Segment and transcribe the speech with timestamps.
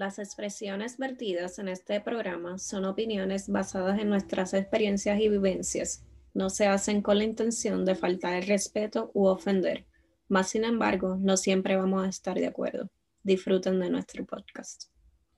[0.00, 6.06] Las expresiones vertidas en este programa son opiniones basadas en nuestras experiencias y vivencias.
[6.32, 9.84] No se hacen con la intención de faltar el respeto u ofender.
[10.26, 12.88] Más sin embargo, no siempre vamos a estar de acuerdo.
[13.22, 14.84] Disfruten de nuestro podcast.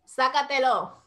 [0.06, 1.02] Sácatelo.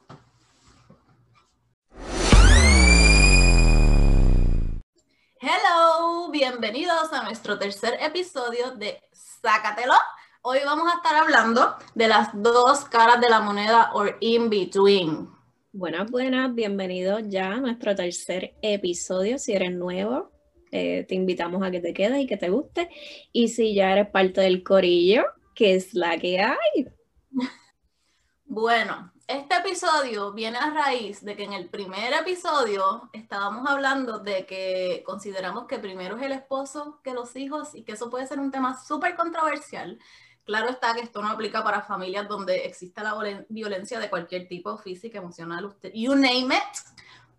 [5.39, 9.93] Hello, bienvenidos a nuestro tercer episodio de Sácatelo.
[10.47, 15.27] Hoy vamos a estar hablando de las dos caras de la moneda o in between.
[15.71, 19.39] Buenas, buenas, bienvenidos ya a nuestro tercer episodio.
[19.39, 20.29] Si eres nuevo,
[20.71, 22.91] eh, te invitamos a que te quedes y que te guste.
[23.31, 25.23] Y si ya eres parte del corillo,
[25.55, 26.89] que es la que hay.
[28.45, 34.45] Bueno, este episodio viene a raíz de que en el primer episodio estábamos hablando de
[34.45, 38.39] que consideramos que primero es el esposo que los hijos y que eso puede ser
[38.39, 39.97] un tema súper controversial.
[40.45, 44.77] Claro está que esto no aplica para familias donde exista la violencia de cualquier tipo,
[44.77, 46.79] física, emocional, usted, you name it.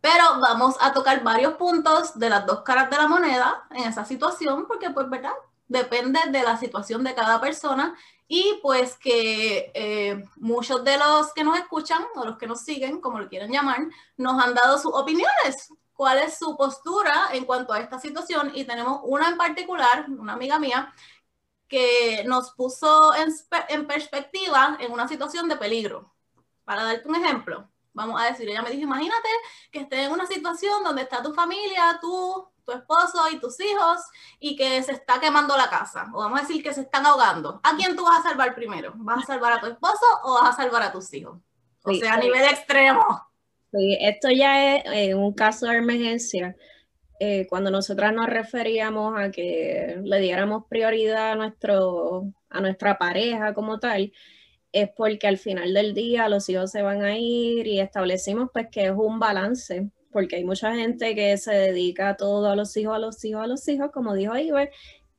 [0.00, 4.04] Pero vamos a tocar varios puntos de las dos caras de la moneda en esa
[4.04, 5.32] situación, porque pues, ¿verdad?
[5.68, 7.96] Depende de la situación de cada persona
[8.28, 13.00] y pues que eh, muchos de los que nos escuchan o los que nos siguen,
[13.00, 13.86] como lo quieran llamar,
[14.16, 18.64] nos han dado sus opiniones, cuál es su postura en cuanto a esta situación y
[18.64, 20.92] tenemos una en particular, una amiga mía,
[21.68, 26.12] que nos puso en, perspectiva en una situación de peligro.
[26.64, 29.28] Para darte un ejemplo, vamos a decir, ella me dijo, imagínate
[29.70, 34.00] que estés en una situación donde está tu familia, tú, tu esposo y tus hijos
[34.40, 37.60] y que se está quemando la casa, o vamos a decir que se están ahogando.
[37.62, 38.92] ¿A quién tú vas a salvar primero?
[38.96, 41.38] ¿Vas a salvar a tu esposo o vas a salvar a tus hijos?
[41.84, 43.04] O sea, a nivel extremo.
[43.70, 46.56] Sí, esto ya es eh, un caso de emergencia
[47.18, 53.54] eh, cuando nosotras nos referíamos a que le diéramos prioridad a, nuestro, a nuestra pareja
[53.54, 54.12] como tal,
[54.72, 58.66] es porque al final del día los hijos se van a ir y establecimos pues
[58.70, 62.96] que es un balance, porque hay mucha gente que se dedica todo a los hijos,
[62.96, 64.70] a los hijos, a los hijos, como dijo Iber,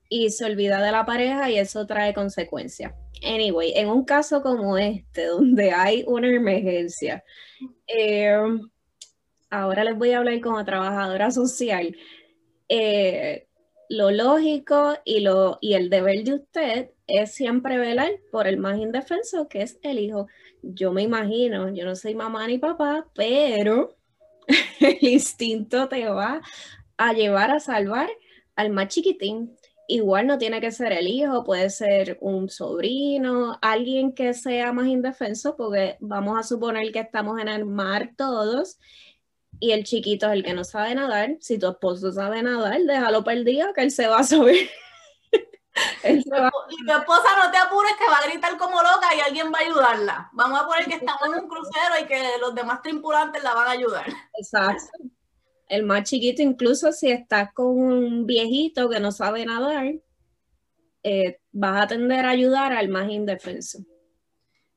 [0.09, 2.93] y se olvida de la pareja y eso trae consecuencias.
[3.23, 7.23] Anyway, en un caso como este, donde hay una emergencia,
[7.87, 8.37] eh,
[9.49, 11.95] ahora les voy a hablar como trabajadora social,
[12.69, 13.47] eh,
[13.89, 18.77] lo lógico y, lo, y el deber de usted es siempre velar por el más
[18.77, 20.27] indefenso, que es el hijo.
[20.61, 23.95] Yo me imagino, yo no soy mamá ni papá, pero
[24.79, 26.41] el instinto te va
[26.97, 28.09] a llevar a salvar
[28.55, 29.55] al más chiquitín.
[29.89, 34.87] Igual no tiene que ser el hijo, puede ser un sobrino, alguien que sea más
[34.87, 38.79] indefenso, porque vamos a suponer que estamos en el mar todos
[39.59, 41.37] y el chiquito es el que no sabe nadar.
[41.39, 44.69] Si tu esposo sabe nadar, déjalo perdido que él se va a subir.
[46.03, 49.59] Y tu esposa no te apures que va a gritar como loca y alguien va
[49.59, 50.29] a ayudarla.
[50.33, 53.67] Vamos a poner que estamos en un crucero y que los demás tripulantes la van
[53.67, 54.07] a ayudar.
[54.39, 54.85] Exacto.
[55.67, 59.93] El más chiquito, incluso si estás con un viejito que no sabe nadar,
[61.03, 63.77] eh, vas a tender a ayudar al más indefenso.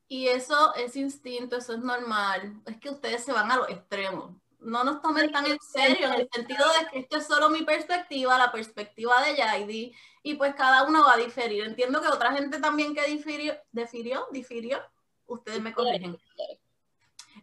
[0.07, 2.61] Y eso es instinto, eso es normal.
[2.67, 6.21] Es que ustedes se van a los extremos no nos tomen tan en serio en
[6.21, 10.55] el sentido de que esto es solo mi perspectiva, la perspectiva de Yaidi, y pues
[10.55, 11.63] cada uno va a diferir.
[11.63, 14.79] Entiendo que otra gente también que difirió, difirió, difirió,
[15.25, 16.17] ustedes me corrigen.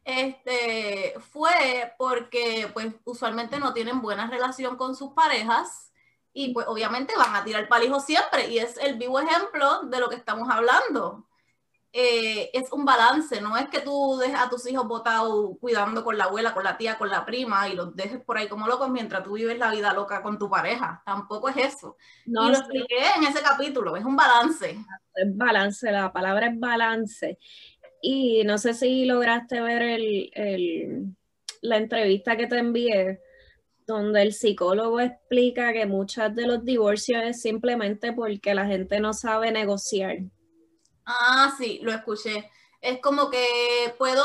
[0.05, 5.93] Este fue porque pues usualmente no tienen buena relación con sus parejas
[6.33, 10.09] y pues obviamente van a tirar palijo siempre y es el vivo ejemplo de lo
[10.09, 11.28] que estamos hablando.
[11.91, 16.19] Eh, es un balance, no es que tú dejes a tus hijos botados cuidando con
[16.19, 18.91] la abuela, con la tía, con la prima y los dejes por ahí como locos
[18.91, 21.03] mientras tú vives la vida loca con tu pareja.
[21.07, 21.97] Tampoco es eso.
[22.27, 24.77] No, y lo expliqué en ese capítulo, es un balance.
[25.15, 27.39] Es balance, la palabra es balance.
[28.03, 31.17] Y no sé si lograste ver el,
[31.63, 33.21] la entrevista que te envié,
[33.87, 39.15] donde el psicólogo explica que muchos de los divorcios es simplemente porque la gente no
[39.15, 40.19] sabe negociar
[41.11, 42.51] Ah, sí, lo escuché.
[42.83, 44.23] Es como que puedo,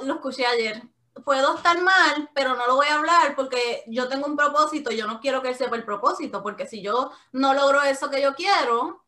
[0.00, 0.82] lo escuché ayer,
[1.24, 5.06] puedo estar mal, pero no lo voy a hablar porque yo tengo un propósito, yo
[5.06, 8.34] no quiero que él sepa el propósito, porque si yo no logro eso que yo
[8.34, 9.04] quiero,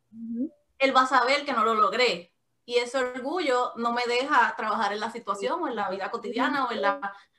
[0.78, 2.32] él va a saber que no lo logré.
[2.64, 6.67] Y ese orgullo no me deja trabajar en la situación o en la vida cotidiana
[6.67, 6.82] o en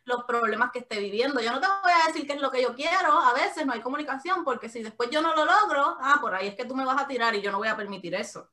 [0.03, 1.39] los problemas que esté viviendo.
[1.39, 3.71] Yo no te voy a decir qué es lo que yo quiero, a veces no
[3.71, 6.75] hay comunicación, porque si después yo no lo logro, ah, por ahí es que tú
[6.75, 8.49] me vas a tirar y yo no voy a permitir eso.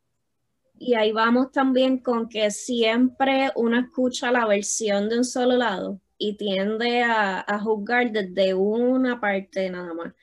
[0.79, 6.01] Y ahí vamos también con que siempre uno escucha la versión de un solo lado
[6.19, 10.15] y tiende a, juzgar desde una parte nada más.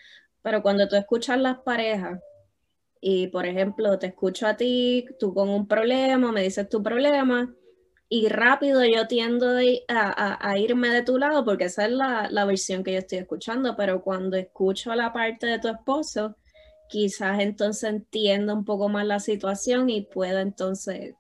[0.42, 2.20] Pero cuando tú escuchas las parejas
[3.00, 7.54] y, por ejemplo, te escucho a ti, tú con un problema, me dices tu problema,
[8.10, 9.58] y rápido yo tiendo
[9.88, 13.76] a, irme de tu lado porque esa es la, la, versión que yo estoy escuchando,
[13.78, 16.36] pero cuando escucho la parte de tu esposo,
[16.92, 21.16] quizás entonces entienda un poco más la situación y pueda entonces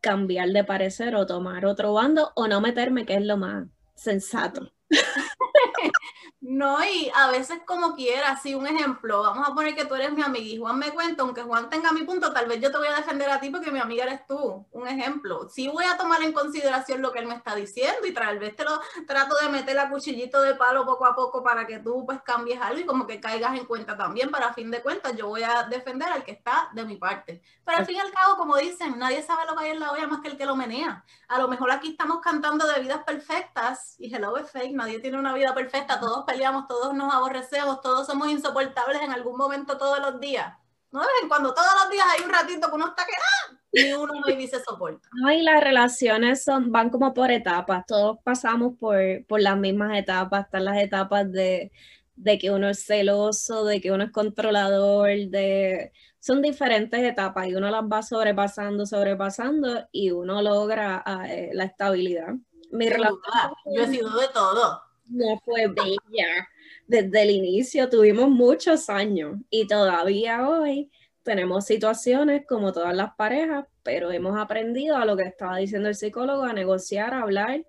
[0.00, 4.72] cambiar de parecer o tomar otro bando o no meterme, que es lo más sensato.
[6.46, 10.12] No, y a veces como quiera, así un ejemplo, vamos a poner que tú eres
[10.12, 12.76] mi amiga y Juan me cuenta, aunque Juan tenga mi punto, tal vez yo te
[12.76, 15.48] voy a defender a ti porque mi amiga eres tú, un ejemplo.
[15.48, 18.54] Sí voy a tomar en consideración lo que él me está diciendo y tal vez
[18.54, 22.04] te lo trato de meter a cuchillito de palo poco a poco para que tú
[22.04, 25.28] pues cambies algo y como que caigas en cuenta también, para fin de cuentas yo
[25.28, 27.40] voy a defender al que está de mi parte.
[27.64, 29.92] Pero al fin y al cabo, como dicen, nadie sabe lo que hay en la
[29.92, 31.06] olla más que el que lo menea.
[31.28, 35.18] A lo mejor aquí estamos cantando de vidas perfectas y hello es fake, nadie tiene
[35.18, 40.00] una vida perfecta, todos peleamos, todos nos aborrecemos, todos somos insoportables en algún momento todos
[40.00, 40.52] los días.
[40.90, 41.28] ¿No ven?
[41.28, 43.56] Cuando todos los días hay un ratito que uno está que ¡ah!
[43.72, 45.08] ni uno no y se soporta.
[45.12, 48.96] No, y las relaciones son, van como por etapas, todos pasamos por,
[49.26, 51.72] por las mismas etapas, están las etapas de,
[52.14, 57.54] de que uno es celoso, de que uno es controlador, de son diferentes etapas y
[57.54, 62.34] uno las va sobrepasando, sobrepasando y uno logra ah, eh, la estabilidad.
[62.70, 66.48] Mi Yo he sido de todo no fue bella.
[66.86, 70.90] Desde el inicio tuvimos muchos años y todavía hoy
[71.22, 75.94] tenemos situaciones como todas las parejas, pero hemos aprendido a lo que estaba diciendo el
[75.94, 77.64] psicólogo, a negociar, a hablar,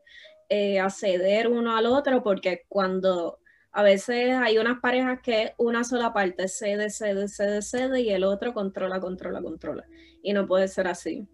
[0.50, 3.40] eh, a ceder uno al otro, porque cuando
[3.72, 8.24] a veces hay unas parejas que una sola parte cede, cede, cede, cede y el
[8.24, 9.86] otro controla, controla, controla.
[10.22, 11.28] Y no puede ser así.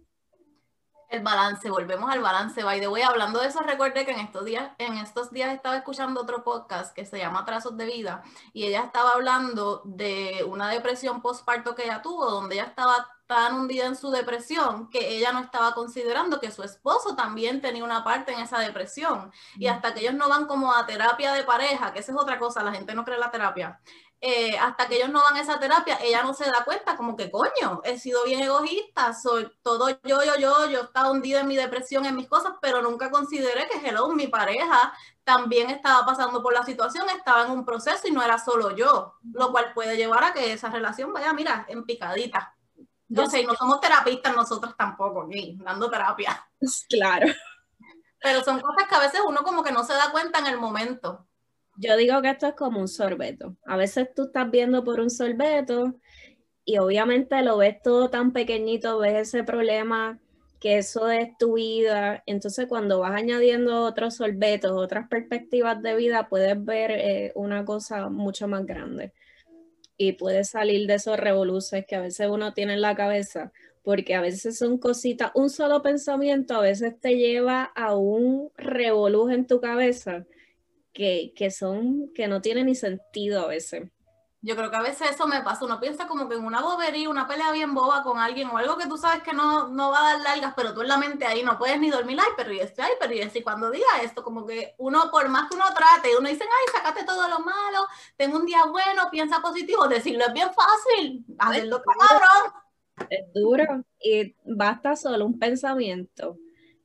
[1.12, 2.64] El balance, volvemos al balance.
[2.64, 5.76] By the way, hablando de eso, recuerde que en estos días, en estos días estaba
[5.76, 8.22] escuchando otro podcast que se llama Trazos de Vida
[8.54, 13.60] y ella estaba hablando de una depresión postparto que ella tuvo, donde ella estaba tan
[13.60, 18.04] hundida en su depresión que ella no estaba considerando que su esposo también tenía una
[18.04, 19.30] parte en esa depresión.
[19.56, 22.38] Y hasta que ellos no van como a terapia de pareja, que esa es otra
[22.38, 23.82] cosa, la gente no cree la terapia,
[24.24, 27.16] eh, hasta que ellos no van a esa terapia, ella no se da cuenta como
[27.16, 31.48] que coño, he sido bien egoísta, soy todo yo, yo, yo, yo estaba hundida en
[31.48, 34.92] mi depresión, en mis cosas, pero nunca consideré que hello, mi pareja
[35.24, 39.14] también estaba pasando por la situación, estaba en un proceso y no era solo yo,
[39.32, 42.54] lo cual puede llevar a que esa relación vaya, mira, en picadita.
[43.08, 46.46] Yo sé, no somos terapistas nosotros tampoco aquí, dando terapia.
[46.88, 47.26] Claro.
[48.20, 50.58] Pero son cosas que a veces uno como que no se da cuenta en el
[50.58, 51.26] momento.
[51.76, 53.56] Yo digo que esto es como un sorbeto.
[53.64, 55.94] A veces tú estás viendo por un sorbeto
[56.64, 60.20] y obviamente lo ves todo tan pequeñito, ves ese problema
[60.60, 62.22] que eso es tu vida.
[62.26, 68.08] Entonces cuando vas añadiendo otros sorbetos, otras perspectivas de vida, puedes ver eh, una cosa
[68.08, 69.12] mucho más grande
[69.96, 73.52] y puedes salir de esos revoluces que a veces uno tiene en la cabeza,
[73.82, 79.32] porque a veces son cositas, un solo pensamiento a veces te lleva a un revoluz
[79.32, 80.26] en tu cabeza
[80.92, 83.90] que, que, son, que no tienen ni sentido a veces.
[84.44, 87.08] Yo creo que a veces eso me pasa, uno piensa como que en una bobería,
[87.08, 90.00] una pelea bien boba con alguien o algo que tú sabes que no, no va
[90.00, 92.52] a dar largas, pero tú en la mente ahí no puedes ni dormir, ay, pero
[92.52, 95.48] y este, ay, pero y este, y cuando diga esto, como que uno, por más
[95.48, 97.86] que uno trate, uno dice, ay, sacate todo lo malo,
[98.16, 102.52] tengo un día bueno, piensa positivo, decirlo es bien fácil, hacerlo cabrón.
[103.10, 106.36] Es duro y basta solo un pensamiento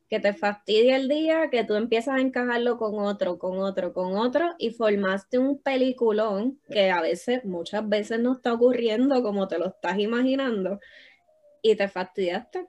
[0.08, 4.16] que te fastidia el día, que tú empiezas a encajarlo con otro, con otro, con
[4.16, 9.58] otro, y formaste un peliculón que a veces, muchas veces no está ocurriendo como te
[9.58, 10.80] lo estás imaginando,
[11.60, 12.68] y te fastidiaste.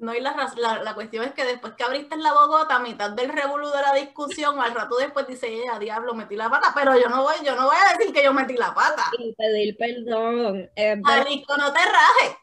[0.00, 0.34] No, y la,
[0.82, 3.92] la, cuestión es que después que abriste la Bogotá, a mitad del revolú de la
[3.94, 7.54] discusión, al rato después dice, ella, diablo, metí la pata, pero yo no voy, yo
[7.54, 9.04] no voy a decir que yo metí la pata.
[9.18, 10.70] Y pedir perdón.
[11.02, 12.36] Marico, no te rajes.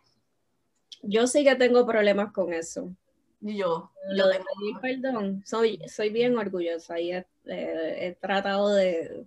[1.01, 2.95] Yo sí que tengo problemas con eso
[3.39, 4.41] yo, lo de
[4.81, 9.25] perdón, soy, soy bien orgullosa y he, tratado de,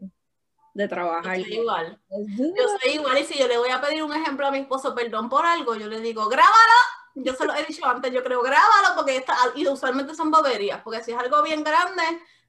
[0.75, 1.39] de trabajar.
[1.39, 2.01] Yo soy igual.
[2.09, 4.95] Yo soy igual y si yo le voy a pedir un ejemplo a mi esposo,
[4.95, 6.79] perdón por algo, yo le digo, grábalo.
[7.15, 10.81] Yo se lo he dicho antes, yo creo, grábalo porque está, y usualmente son boberías,
[10.83, 12.03] porque si es algo bien grande,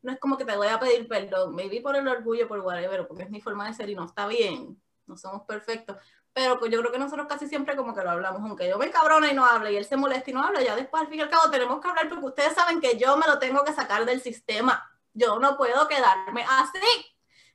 [0.03, 3.07] no es como que te voy a pedir perdón, maybe por el orgullo, por whatever,
[3.07, 4.79] porque es mi forma de ser y no está bien,
[5.11, 5.97] no somos perfectos,
[6.33, 8.89] pero pues yo creo que nosotros casi siempre como que lo hablamos, aunque yo me
[8.89, 11.19] cabrona y no hable y él se molesta y no habla, ya después al fin
[11.19, 13.73] y al cabo tenemos que hablar porque ustedes saben que yo me lo tengo que
[13.73, 16.79] sacar del sistema, yo no puedo quedarme así.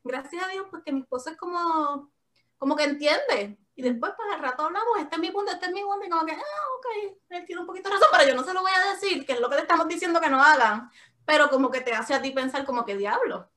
[0.05, 2.13] Gracias a Dios, pues que mi esposo es como,
[2.59, 3.59] como que entiende.
[3.75, 6.09] Y después, pues al rato hablamos, este es mi punto, este es mi punto, y
[6.09, 8.63] como que, ah, ok, él tiene un poquito de razón, pero yo no se lo
[8.63, 10.91] voy a decir, que es lo que le estamos diciendo que no hagan,
[11.27, 13.51] pero como que te hace a ti pensar como que diablo.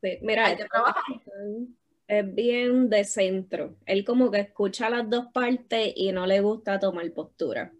[0.00, 1.02] Sí, mira, hay que trabajar
[2.06, 3.76] es bien de centro.
[3.86, 7.72] Él como que escucha las dos partes y no le gusta tomar postura.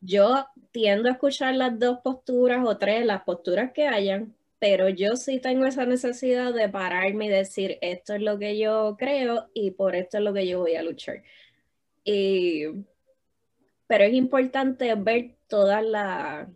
[0.00, 5.16] Yo tiendo a escuchar las dos posturas o tres, las posturas que hayan, pero yo
[5.16, 9.72] sí tengo esa necesidad de pararme y decir, esto es lo que yo creo y
[9.72, 11.22] por esto es lo que yo voy a luchar.
[13.86, 16.48] pero es importante ver todas las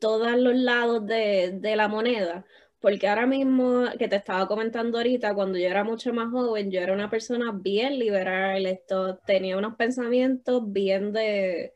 [0.00, 2.44] todos los lados de, de, la moneda,
[2.80, 6.80] porque ahora mismo que te estaba comentando ahorita, cuando yo era mucho más joven, yo
[6.80, 11.72] era una persona bien liberal, esto, tenía unos pensamientos bien de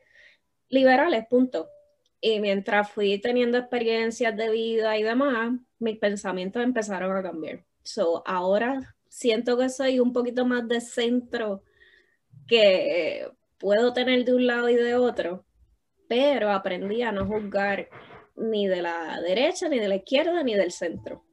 [0.69, 1.69] liberales, punto.
[2.21, 7.63] Y mientras fui teniendo experiencias de vida y demás, mis pensamientos empezaron a cambiar.
[7.83, 11.63] So, ahora siento que soy un poquito más de centro
[12.47, 13.27] que
[13.57, 15.45] puedo tener de un lado y de otro,
[16.07, 17.89] pero aprendí a no juzgar
[18.35, 21.23] ni de la derecha, ni de la izquierda, ni del centro.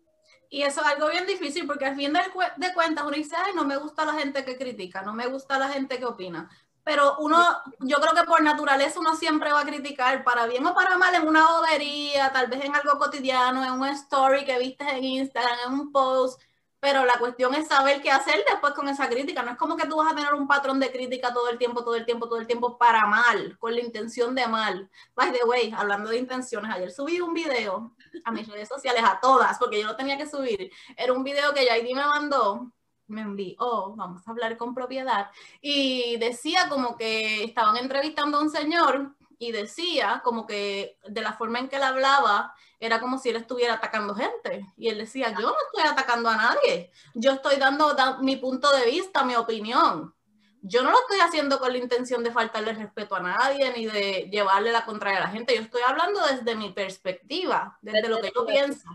[0.51, 2.21] Y eso es algo bien difícil porque al fin de,
[2.57, 5.59] de cuentas uno dice, ay, no me gusta la gente que critica, no me gusta
[5.59, 6.49] la gente que opina
[6.89, 7.37] pero uno,
[7.81, 11.15] yo creo que por naturaleza uno siempre va a criticar, para bien o para mal,
[11.15, 15.59] en una bobería, tal vez en algo cotidiano, en una story que viste en Instagram,
[15.67, 16.41] en un post,
[16.81, 19.43] pero la cuestión es saber qué hacer después con esa crítica.
[19.43, 21.83] No es como que tú vas a tener un patrón de crítica todo el tiempo,
[21.83, 24.89] todo el tiempo, todo el tiempo para mal, con la intención de mal.
[25.15, 27.95] By the way, hablando de intenciones, ayer subí un video
[28.25, 30.71] a mis redes sociales, a todas, porque yo lo tenía que subir.
[30.97, 32.73] Era un video que Jaidi me mandó
[33.09, 35.31] me envió, vamos a hablar con propiedad,
[35.61, 41.33] y decía como que estaban entrevistando a un señor y decía como que de la
[41.33, 44.67] forma en que él hablaba era como si él estuviera atacando gente.
[44.77, 48.87] Y él decía, yo no estoy atacando a nadie, yo estoy dando mi punto de
[48.87, 50.15] vista, mi opinión.
[50.61, 54.29] Yo no lo estoy haciendo con la intención de faltarle respeto a nadie ni de
[54.31, 55.55] llevarle la contraria a la gente.
[55.55, 58.89] Yo estoy hablando desde mi perspectiva, desde lo que yo pienso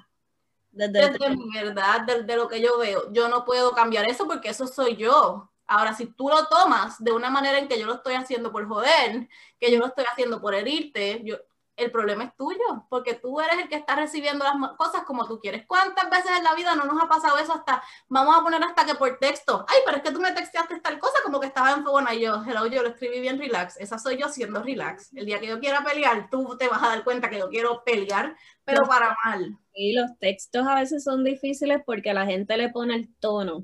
[0.74, 3.12] desde, mi verdad, desde lo que yo veo.
[3.14, 5.52] Yo no puedo cambiar eso porque eso soy yo.
[5.74, 8.68] Ahora, si tú lo tomas de una manera en que yo lo estoy haciendo por
[8.68, 9.28] joder,
[9.60, 11.38] que yo lo estoy haciendo por herirte, yo,
[11.76, 15.40] el problema es tuyo, porque tú eres el que está recibiendo las cosas como tú
[15.40, 15.66] quieres.
[15.66, 18.86] ¿Cuántas veces en la vida no nos ha pasado eso hasta, vamos a poner hasta
[18.86, 21.72] que por texto, ay, pero es que tú me texteaste tal cosa como que estaba
[21.72, 25.12] en fuego, y yo, hello, yo lo escribí bien relax, esa soy yo siendo relax.
[25.16, 27.84] El día que yo quiera pelear, tú te vas a dar cuenta que yo quiero
[27.84, 29.58] pelear, pero para mal.
[29.74, 33.64] Y los textos a veces son difíciles porque la gente le pone el tono.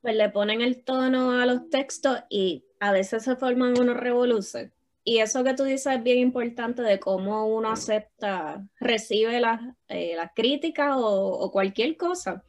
[0.00, 4.72] Pues le ponen el tono a los textos y a veces se forman unos revoluciones
[5.04, 10.16] y eso que tú dices es bien importante de cómo uno acepta, recibe las, eh,
[10.34, 12.44] críticas o, cualquier cosa.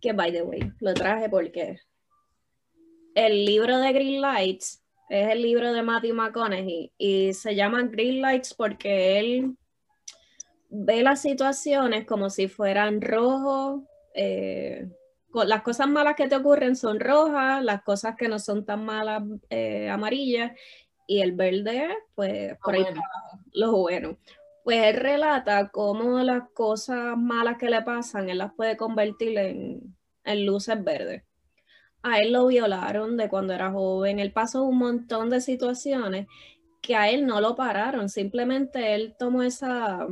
[0.00, 1.78] Que, by the way, lo traje porque
[3.14, 8.20] el libro de Green Lights es el libro de Matthew McConaughey y se llama Green
[8.20, 9.56] Lights porque él
[10.68, 13.82] ve las situaciones como si fueran rojos.
[14.14, 14.88] Eh,
[15.42, 19.22] las cosas malas que te ocurren son rojas, las cosas que no son tan malas
[19.50, 20.52] eh, amarillas
[21.06, 22.84] y el verde, pues por ahí
[23.52, 24.18] lo bueno.
[24.62, 29.96] Pues él relata cómo las cosas malas que le pasan, él las puede convertir en,
[30.24, 31.24] en luces verdes.
[32.02, 36.26] A él lo violaron de cuando era joven, él pasó un montón de situaciones
[36.80, 40.06] que a él no lo pararon, simplemente él tomó esa,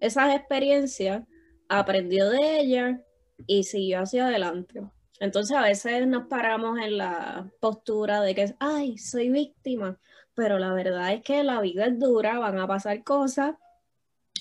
[0.00, 1.22] esas experiencias,
[1.68, 3.00] aprendió de ellas
[3.46, 4.82] y siguió hacia adelante.
[5.20, 9.98] Entonces a veces nos paramos en la postura de que, ay, soy víctima,
[10.34, 13.54] pero la verdad es que la vida es dura, van a pasar cosas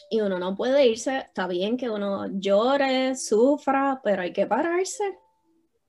[0.09, 1.19] y uno no puede irse.
[1.19, 5.19] Está bien que uno llore, sufra, pero hay que pararse.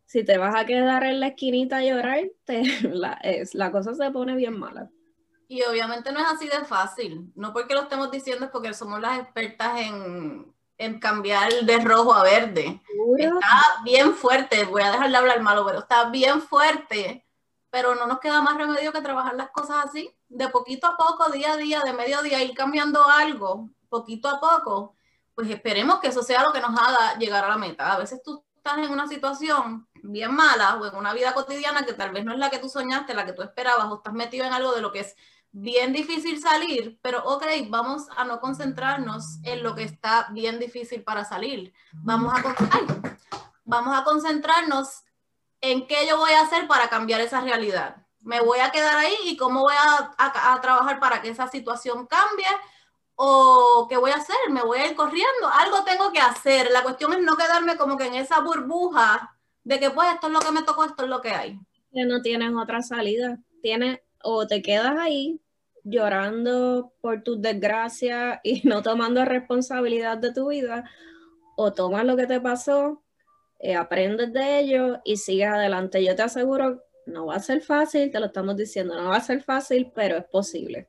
[0.04, 2.30] Si te vas a quedar en la esquinita a llorar,
[2.82, 3.18] la,
[3.54, 4.90] la cosa se pone bien mala.
[5.48, 7.32] Y obviamente no es así de fácil.
[7.34, 10.51] No porque lo estemos diciendo, es porque somos las expertas en,
[10.84, 12.80] en cambiar de rojo a verde.
[13.18, 17.24] Está bien fuerte, voy a dejar de hablar malo, pero está bien fuerte
[17.72, 21.30] pero no nos queda más remedio que trabajar las cosas así, de poquito a poco,
[21.30, 24.94] día a día, de medio día, ir cambiando algo, poquito a poco,
[25.34, 27.94] pues esperemos que eso sea lo que nos haga llegar a la meta.
[27.94, 31.94] A veces tú estás en una situación bien mala o en una vida cotidiana que
[31.94, 34.44] tal vez no es la que tú soñaste, la que tú esperabas, o estás metido
[34.44, 35.16] en algo de lo que es
[35.52, 41.04] bien difícil salir, pero ok, vamos a no concentrarnos en lo que está bien difícil
[41.04, 41.72] para salir.
[41.92, 42.42] Vamos a,
[43.64, 45.04] vamos a concentrarnos
[45.60, 47.96] en qué yo voy a hacer para cambiar esa realidad.
[48.20, 52.46] Me voy a quedar ahí y cómo voy a, trabajar para que esa situación cambie
[53.14, 56.70] o qué voy a hacer, me voy a ir corriendo, algo tengo que hacer.
[56.70, 60.32] La cuestión es no quedarme como que en esa burbuja de que pues esto es
[60.32, 61.60] lo que me tocó, esto es lo que hay.
[61.90, 65.41] No tienes otra salida, tienes o te quedas ahí
[65.84, 70.84] llorando por tus desgracias y no tomando responsabilidad de tu vida,
[71.56, 73.02] o tomas lo que te pasó
[73.62, 76.04] eh, aprendes de ello y sigues adelante.
[76.04, 79.20] Yo te aseguro, no va a ser fácil, te lo estamos diciendo, no va a
[79.20, 80.88] ser fácil, pero es posible.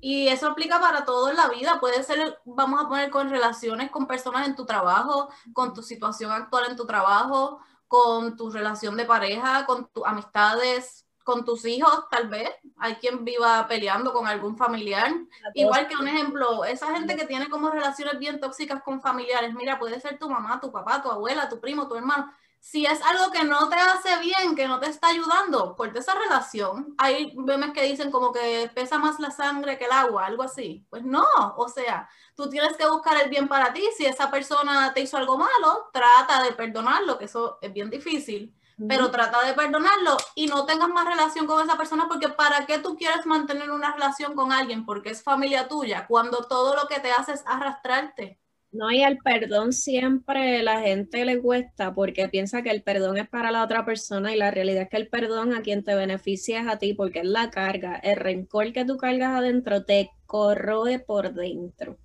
[0.00, 1.78] Y eso aplica para todo en la vida.
[1.80, 6.32] Puede ser, vamos a poner con relaciones con personas en tu trabajo, con tu situación
[6.32, 12.04] actual en tu trabajo, con tu relación de pareja, con tus amistades, con tus hijos,
[12.10, 12.50] tal vez.
[12.78, 15.12] Hay quien viva peleando con algún familiar.
[15.54, 19.78] Igual que un ejemplo, esa gente que tiene como relaciones bien tóxicas con familiares, mira,
[19.78, 23.32] puede ser tu mamá, tu papá, tu abuela, tu primo, tu hermano si es algo
[23.32, 26.94] que no te hace bien, que no te está ayudando, corta esa relación.
[26.96, 30.86] Hay memes que dicen como que pesa más la sangre que el agua, algo así.
[30.88, 31.26] Pues no,
[31.56, 33.82] o sea, tú tienes que buscar el bien para ti.
[33.96, 38.54] Si esa persona te hizo algo malo, trata de perdonarlo, que eso es bien difícil,
[38.88, 42.78] pero trata de perdonarlo y no tengas más relación con esa persona porque ¿para qué
[42.78, 44.84] tú quieres mantener una relación con alguien?
[44.84, 48.38] Porque es familia tuya, cuando todo lo que te hace es arrastrarte.
[48.72, 53.28] No, y el perdón siempre la gente le cuesta porque piensa que el perdón es
[53.28, 56.62] para la otra persona y la realidad es que el perdón a quien te beneficia
[56.62, 57.96] es a ti porque es la carga.
[57.96, 61.98] El rencor que tú cargas adentro te corroe por dentro.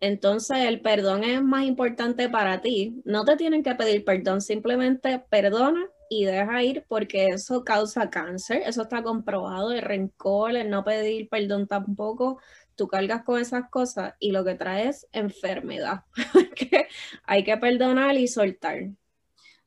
[0.00, 3.00] Entonces el perdón es más importante para ti.
[3.06, 8.62] No te tienen que pedir perdón, simplemente perdona y deja ir porque eso causa cáncer.
[8.66, 9.72] Eso está comprobado.
[9.72, 12.38] El rencor, el no pedir perdón tampoco
[12.76, 16.04] tú cargas con esas cosas y lo que trae es enfermedad.
[17.24, 18.90] hay que perdonar y soltar.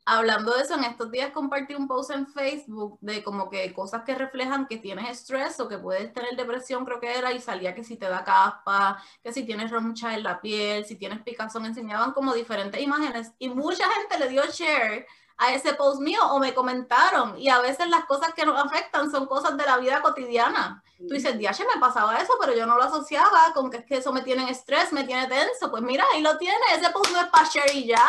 [0.06, 4.04] Hablando de eso, en estos días compartí un post en Facebook de como que cosas
[4.04, 7.74] que reflejan que tienes estrés o que puedes tener depresión, creo que era, y salía
[7.74, 11.66] que si te da caspa, que si tienes roncha en la piel, si tienes picazón,
[11.66, 16.40] enseñaban como diferentes imágenes y mucha gente le dio share a ese post mío o
[16.40, 20.02] me comentaron y a veces las cosas que nos afectan son cosas de la vida
[20.02, 20.84] cotidiana.
[20.98, 23.98] Tú dices, diache, me pasaba eso, pero yo no lo asociaba con que es que
[23.98, 25.70] eso me tiene estrés, me tiene tenso.
[25.70, 26.56] Pues mira, ahí lo tiene.
[26.74, 28.08] Ese post es para share y ya.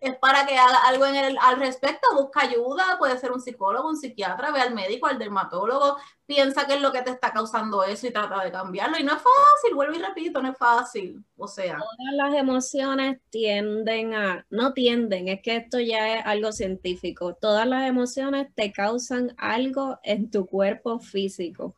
[0.00, 2.98] Es para que haga algo en el, al respecto, busca ayuda.
[2.98, 5.96] Puede ser un psicólogo, un psiquiatra, ve al médico, al dermatólogo.
[6.26, 8.98] Piensa qué es lo que te está causando eso y trata de cambiarlo.
[8.98, 11.24] Y no es fácil, vuelvo y repito, no es fácil.
[11.36, 11.78] O sea.
[11.78, 17.34] Todas las emociones tienden a, no tienden, es que esto ya es algo científico.
[17.34, 21.76] Todas las emociones te causan algo en tu cuerpo físico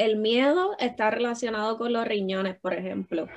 [0.00, 3.28] el miedo está relacionado con los riñones, por ejemplo.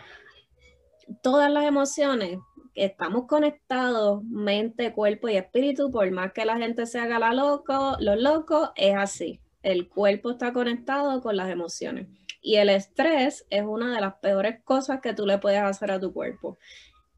[1.21, 2.39] Todas las emociones,
[2.73, 7.97] estamos conectados, mente, cuerpo y espíritu, por más que la gente se haga la loco,
[7.99, 9.41] lo loco, es así.
[9.62, 12.08] El cuerpo está conectado con las emociones.
[12.41, 15.99] Y el estrés es una de las peores cosas que tú le puedes hacer a
[15.99, 16.58] tu cuerpo.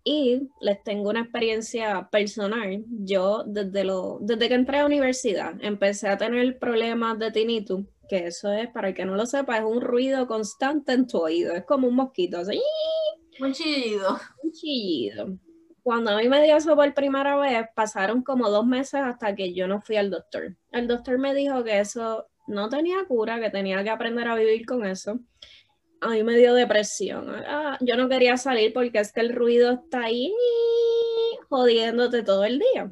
[0.03, 2.83] Y les tengo una experiencia personal.
[2.89, 8.27] Yo desde, lo, desde que entré a universidad empecé a tener problemas de tinnitus que
[8.27, 11.53] eso es, para el que no lo sepa, es un ruido constante en tu oído,
[11.53, 12.61] es como un mosquito, así.
[13.39, 14.19] Un chillido.
[14.43, 15.37] Un chillido.
[15.83, 19.53] Cuando a mí me dio eso por primera vez, pasaron como dos meses hasta que
[19.53, 20.57] yo no fui al doctor.
[20.71, 24.65] El doctor me dijo que eso no tenía cura, que tenía que aprender a vivir
[24.65, 25.19] con eso.
[26.01, 27.29] A mí me dio depresión.
[27.29, 30.33] Ah, yo no quería salir porque es que el ruido está ahí
[31.49, 32.91] jodiéndote todo el día.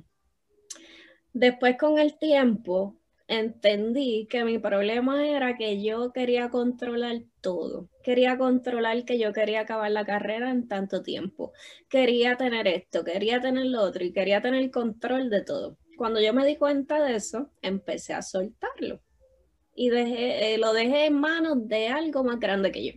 [1.34, 3.00] Después con el tiempo,
[3.40, 7.90] entendí que mi problema era que yo quería controlar todo.
[8.04, 11.52] Quería controlar que yo quería acabar la carrera en tanto tiempo.
[11.90, 15.78] Quería tener esto, quería tener lo otro y quería tener control de todo.
[15.98, 19.02] Cuando yo me di cuenta de eso, empecé a soltarlo
[19.76, 22.94] y dejé, eh, lo dejé en manos de algo más grande que yo.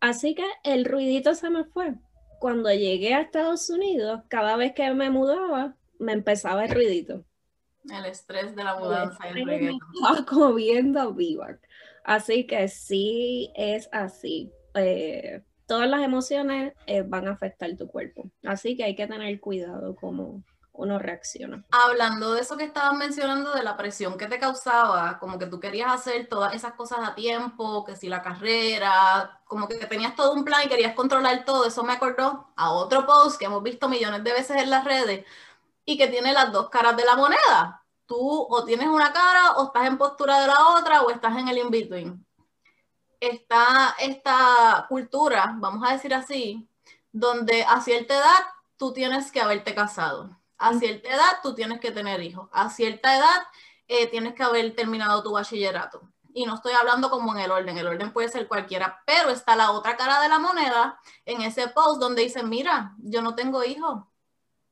[0.00, 1.94] Así que el ruidito se me fue.
[2.38, 7.24] Cuando llegué a Estados Unidos, cada vez que me mudaba, me empezaba el ruidito
[7.90, 9.80] el estrés de la mudanza y el reggaetón.
[10.28, 11.56] comiendo viva.
[12.04, 14.50] Así que sí es así.
[14.74, 18.30] Eh, todas las emociones eh, van a afectar tu cuerpo.
[18.44, 20.44] Así que hay que tener cuidado como
[20.76, 21.64] uno reacciona.
[21.70, 25.58] Hablando de eso que estabas mencionando, de la presión que te causaba, como que tú
[25.58, 30.32] querías hacer todas esas cosas a tiempo, que si la carrera, como que tenías todo
[30.34, 33.88] un plan y querías controlar todo, eso me acordó a otro post que hemos visto
[33.88, 35.24] millones de veces en las redes,
[35.86, 37.82] y que tiene las dos caras de la moneda.
[38.04, 41.48] Tú o tienes una cara o estás en postura de la otra o estás en
[41.48, 42.26] el in-between.
[43.20, 46.68] Está esta cultura, vamos a decir así,
[47.12, 48.44] donde a cierta edad
[48.76, 50.36] tú tienes que haberte casado.
[50.58, 52.48] A cierta edad tú tienes que tener hijos.
[52.52, 53.42] A cierta edad
[53.88, 56.02] eh, tienes que haber terminado tu bachillerato.
[56.34, 59.56] Y no estoy hablando como en el orden, el orden puede ser cualquiera, pero está
[59.56, 63.64] la otra cara de la moneda en ese post donde dicen, mira, yo no tengo
[63.64, 64.04] hijos,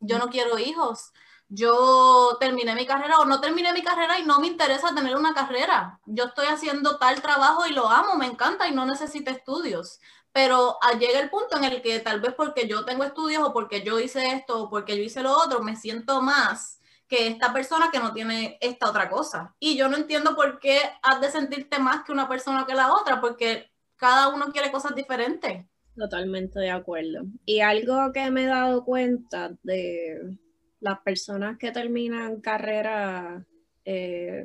[0.00, 1.12] yo no quiero hijos,
[1.48, 5.34] yo terminé mi carrera o no terminé mi carrera y no me interesa tener una
[5.34, 6.00] carrera.
[6.06, 10.00] Yo estoy haciendo tal trabajo y lo amo, me encanta y no necesito estudios.
[10.32, 13.82] Pero llega el punto en el que tal vez porque yo tengo estudios o porque
[13.84, 17.90] yo hice esto o porque yo hice lo otro, me siento más que esta persona
[17.92, 19.54] que no tiene esta otra cosa.
[19.60, 22.92] Y yo no entiendo por qué has de sentirte más que una persona que la
[22.94, 25.66] otra, porque cada uno quiere cosas diferentes.
[25.96, 27.24] Totalmente de acuerdo.
[27.46, 30.36] Y algo que me he dado cuenta de
[30.80, 33.44] las personas que terminan carreras
[33.84, 34.44] eh,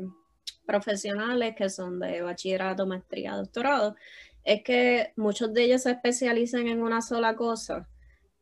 [0.66, 3.96] profesionales, que son de bachillerato, maestría, doctorado,
[4.44, 7.90] es que muchos de ellos se especializan en una sola cosa.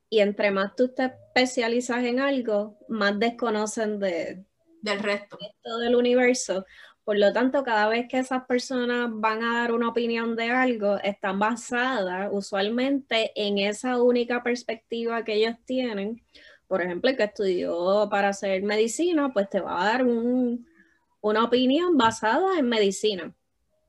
[0.09, 4.45] Y entre más tú te especializas en algo, más desconocen de,
[4.81, 5.37] del resto.
[5.81, 6.65] del universo.
[7.07, 10.97] Por lo tanto, cada vez que esas personas van a dar una opinión de algo,
[10.97, 16.21] están basadas usualmente en esa única perspectiva que ellos tienen.
[16.67, 21.95] Por ejemplo, el que estudió para hacer medicina, pues te va a dar una opinión
[21.95, 23.33] basada en medicina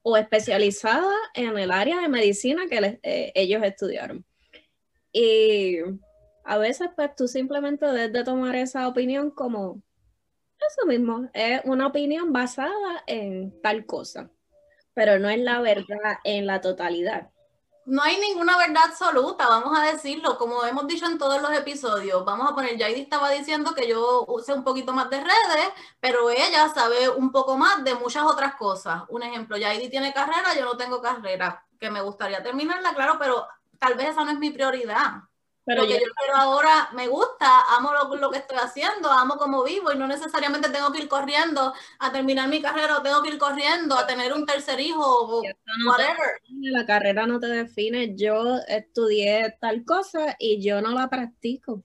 [0.03, 4.25] o especializada en el área de medicina que eh, ellos estudiaron.
[5.13, 5.79] Y
[6.45, 9.83] a veces, pues tú simplemente debes de tomar esa opinión como
[10.67, 14.31] eso mismo, es una opinión basada en tal cosa,
[14.95, 17.31] pero no es la verdad en la totalidad.
[17.87, 22.23] No hay ninguna verdad absoluta, vamos a decirlo, como hemos dicho en todos los episodios.
[22.23, 26.29] Vamos a poner, Jaidi estaba diciendo que yo use un poquito más de redes, pero
[26.29, 29.05] ella sabe un poco más de muchas otras cosas.
[29.09, 33.47] Un ejemplo, Jaidi tiene carrera, yo no tengo carrera, que me gustaría terminarla, claro, pero
[33.79, 35.23] tal vez esa no es mi prioridad.
[35.69, 35.97] Pero yo,
[36.35, 40.91] ahora me gusta, amo lo, que estoy haciendo, amo cómo vivo y no necesariamente tengo
[40.91, 44.47] que ir corriendo a terminar mi carrera o tengo que ir corriendo a tener un
[44.47, 45.43] tercer hijo o
[45.87, 46.41] whatever.
[46.63, 48.17] la carrera no te define.
[48.17, 51.85] Yo estudié tal cosa y yo no la practico.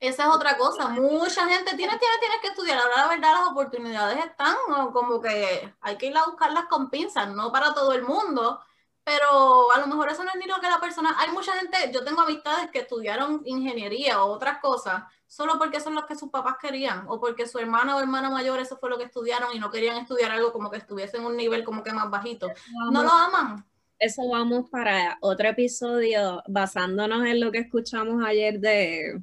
[0.00, 0.88] Esa es otra cosa.
[0.88, 2.78] Mucha gente tiene, tiene, tiene que estudiar.
[2.78, 4.56] Ahora la verdad las oportunidades están
[4.90, 8.58] como que hay que ir a buscarlas con pinzas, no para todo el mundo
[9.06, 11.76] pero a lo mejor eso no es ni lo que la persona, hay mucha gente,
[11.94, 16.28] yo tengo amistades que estudiaron ingeniería o otras cosas, solo porque son los que sus
[16.28, 19.60] papás querían, o porque su hermana o hermana mayor eso fue lo que estudiaron y
[19.60, 22.48] no querían estudiar algo como que estuviese en un nivel como que más bajito.
[22.90, 23.64] no lo aman.
[24.00, 29.22] Eso vamos para otro episodio basándonos en lo que escuchamos ayer de,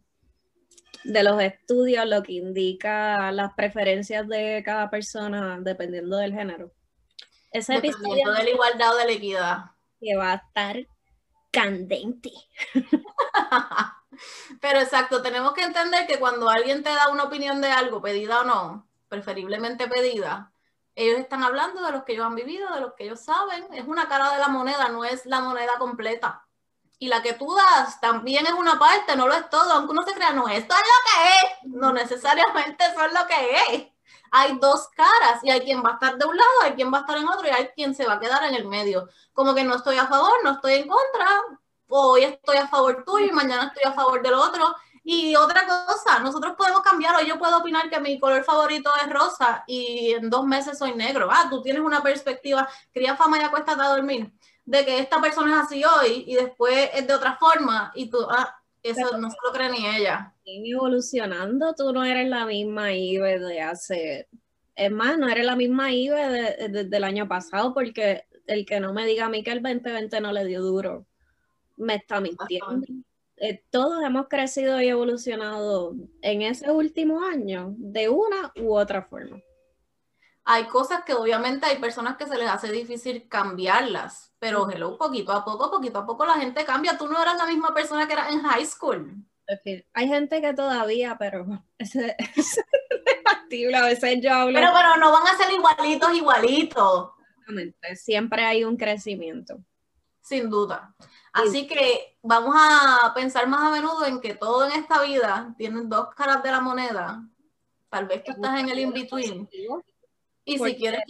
[1.03, 6.71] de los estudios, lo que indica las preferencias de cada persona dependiendo del género.
[7.51, 9.72] Ese episodio de la igualdad o de la equidad
[10.03, 10.87] que va a estar
[11.51, 12.31] candente.
[14.61, 18.41] Pero exacto, tenemos que entender que cuando alguien te da una opinión de algo, pedida
[18.41, 20.51] o no, preferiblemente pedida,
[20.95, 23.65] ellos están hablando de los que ellos han vivido, de los que ellos saben.
[23.73, 26.45] Es una cara de la moneda, no es la moneda completa.
[26.99, 29.71] Y la que tú das también es una parte, no lo es todo.
[29.73, 31.73] Aunque uno se crea, no, esto es lo que es.
[31.73, 33.92] No necesariamente eso es lo que es
[34.35, 36.97] hay dos caras y hay quien va a estar de un lado, hay quien va
[36.97, 39.07] a estar en otro y hay quien se va a quedar en el medio.
[39.31, 41.27] Como que no estoy a favor, no estoy en contra,
[41.87, 44.75] hoy estoy a favor tuyo y mañana estoy a favor del otro.
[45.03, 49.11] Y otra cosa, nosotros podemos cambiar, hoy yo puedo opinar que mi color favorito es
[49.11, 51.29] rosa y en dos meses soy negro.
[51.31, 54.33] Ah, tú tienes una perspectiva, cría fama y acuéstate a dormir,
[54.65, 58.17] de que esta persona es así hoy y después es de otra forma y tú,
[58.31, 60.32] ah, eso no se lo cree ni ella.
[60.45, 64.27] Evolucionando, tú no eres la misma Ive de hace.
[64.75, 68.79] Es más, no eres la misma Ive desde de, el año pasado, porque el que
[68.79, 71.05] no me diga a mí que el 2020 no le dio duro,
[71.77, 72.85] me está mintiendo.
[73.37, 79.41] Eh, todos hemos crecido y evolucionado en ese último año de una u otra forma
[80.45, 85.31] hay cosas que obviamente hay personas que se les hace difícil cambiarlas, pero hello, poquito
[85.31, 86.97] a poco, poquito a poco la gente cambia.
[86.97, 89.23] Tú no eras la misma persona que era en high school.
[89.93, 91.45] Hay gente que todavía, pero
[91.77, 91.93] es,
[93.23, 93.75] factible.
[93.75, 94.59] A veces yo hablo.
[94.59, 97.11] Pero, pero no van a ser igualitos, igualitos.
[97.19, 97.95] Exactamente.
[97.95, 99.59] Siempre hay un crecimiento.
[100.21, 100.95] Sin duda.
[101.33, 105.81] Así que vamos a pensar más a menudo en que todo en esta vida tiene
[105.85, 107.27] dos caras de la moneda.
[107.89, 109.49] Tal vez tú estás en el in-between
[110.45, 111.01] y si quieres...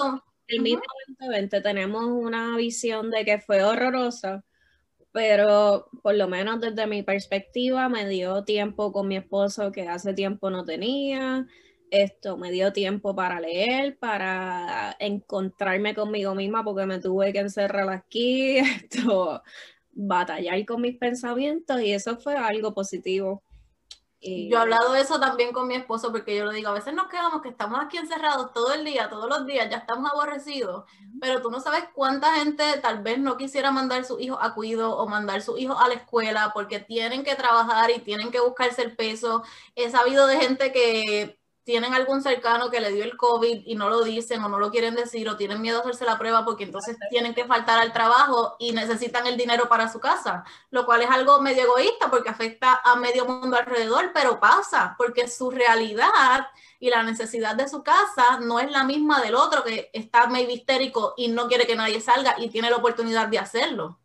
[0.47, 4.43] El mismo 2020 tenemos una visión de que fue horrorosa,
[5.13, 10.13] pero por lo menos desde mi perspectiva me dio tiempo con mi esposo que hace
[10.13, 11.47] tiempo no tenía,
[11.91, 17.87] esto me dio tiempo para leer, para encontrarme conmigo misma porque me tuve que encerrar
[17.89, 19.43] aquí, esto,
[19.91, 23.43] batallar con mis pensamientos y eso fue algo positivo.
[24.23, 26.93] Yo he hablado de eso también con mi esposo porque yo le digo, a veces
[26.93, 30.85] nos quedamos que estamos aquí encerrados todo el día, todos los días, ya estamos aborrecidos,
[31.19, 34.97] pero tú no sabes cuánta gente tal vez no quisiera mandar su hijo a cuido
[34.97, 38.81] o mandar su hijo a la escuela porque tienen que trabajar y tienen que buscarse
[38.83, 39.43] el peso.
[39.75, 43.89] He sabido de gente que tienen algún cercano que le dio el COVID y no
[43.89, 46.65] lo dicen o no lo quieren decir o tienen miedo a hacerse la prueba porque
[46.65, 51.01] entonces tienen que faltar al trabajo y necesitan el dinero para su casa, lo cual
[51.01, 56.47] es algo medio egoísta porque afecta a medio mundo alrededor, pero pasa porque su realidad
[56.79, 60.51] y la necesidad de su casa no es la misma del otro que está medio
[60.51, 63.99] histérico y no quiere que nadie salga y tiene la oportunidad de hacerlo.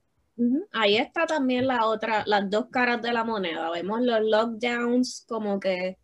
[0.72, 3.70] Ahí está también la otra, las dos caras de la moneda.
[3.70, 5.98] Vemos los lockdowns como que,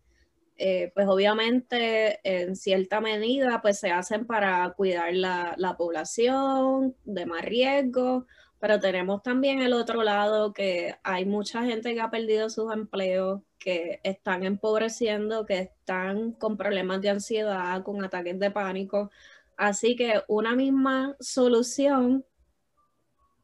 [0.57, 7.25] eh, pues obviamente en cierta medida, pues se hacen para cuidar la, la población de
[7.25, 8.25] más riesgo,
[8.59, 13.41] pero tenemos también el otro lado que hay mucha gente que ha perdido sus empleos,
[13.59, 19.11] que están empobreciendo, que están con problemas de ansiedad, con ataques de pánico.
[19.57, 22.25] Así que una misma solución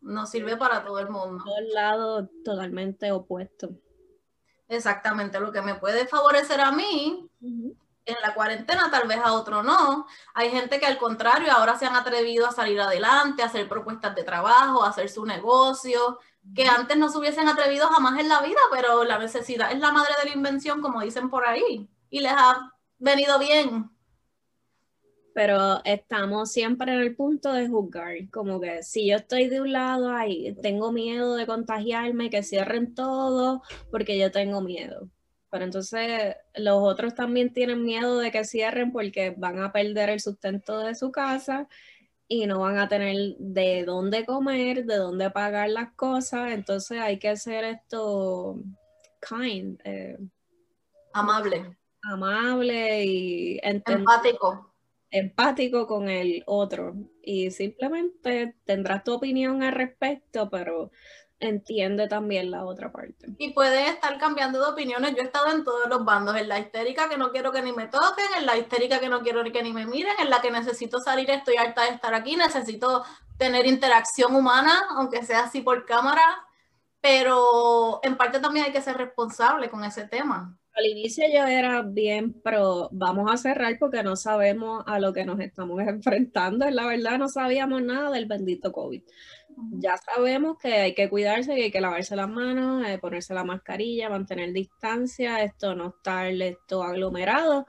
[0.02, 1.44] no sirve para todo el mundo.
[1.46, 3.72] Dos lados totalmente opuestos.
[4.72, 9.62] Exactamente, lo que me puede favorecer a mí en la cuarentena, tal vez a otro
[9.64, 10.08] no.
[10.34, 14.16] Hay gente que al contrario ahora se han atrevido a salir adelante, a hacer propuestas
[14.16, 16.20] de trabajo, a hacer su negocio,
[16.56, 19.92] que antes no se hubiesen atrevido jamás en la vida, pero la necesidad es la
[19.92, 23.92] madre de la invención, como dicen por ahí, y les ha venido bien.
[25.34, 29.72] Pero estamos siempre en el punto de juzgar, como que si yo estoy de un
[29.72, 35.10] lado ahí, tengo miedo de contagiarme, que cierren todo, porque yo tengo miedo
[35.52, 40.22] pero entonces los otros también tienen miedo de que cierren porque van a perder el
[40.22, 41.68] sustento de su casa
[42.30, 46.54] y no van a tener de dónde comer, de dónde pagar las cosas.
[46.54, 48.56] Entonces hay que hacer esto
[49.20, 49.78] kind.
[49.84, 50.18] Eh,
[51.12, 51.78] amable.
[52.04, 54.71] Amable y empático.
[55.12, 56.96] Empático con el otro.
[57.22, 60.92] Y simplemente tendrás tu opinión al respecto, pero
[61.42, 63.28] entiende también la otra parte.
[63.38, 65.14] Y pueden estar cambiando de opiniones.
[65.16, 67.74] Yo he estado en todos los bandos, en la histérica que no quiero que ni
[67.74, 70.52] me toquen, en la histérica que no quiero que ni me miren, en la que
[70.52, 73.04] necesito salir, estoy harta de estar aquí, necesito
[73.38, 76.46] tener interacción humana, aunque sea así por cámara,
[77.02, 80.58] pero en parte también hay que ser responsable con ese tema.
[80.82, 85.26] Al inicio yo era bien, pero vamos a cerrar porque no sabemos a lo que
[85.26, 86.68] nos estamos enfrentando.
[86.72, 89.04] La verdad, no sabíamos nada del bendito COVID
[89.72, 93.44] ya sabemos que hay que cuidarse, que hay que lavarse las manos, eh, ponerse la
[93.44, 97.66] mascarilla, mantener distancia, esto no estar esto aglomerado.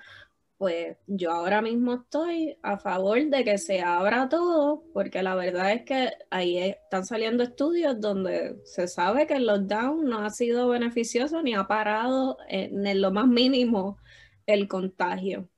[0.63, 5.73] Pues yo ahora mismo estoy a favor de que se abra todo, porque la verdad
[5.73, 10.69] es que ahí están saliendo estudios donde se sabe que el lockdown no ha sido
[10.69, 13.99] beneficioso ni ha parado en lo más mínimo
[14.47, 15.49] el contagio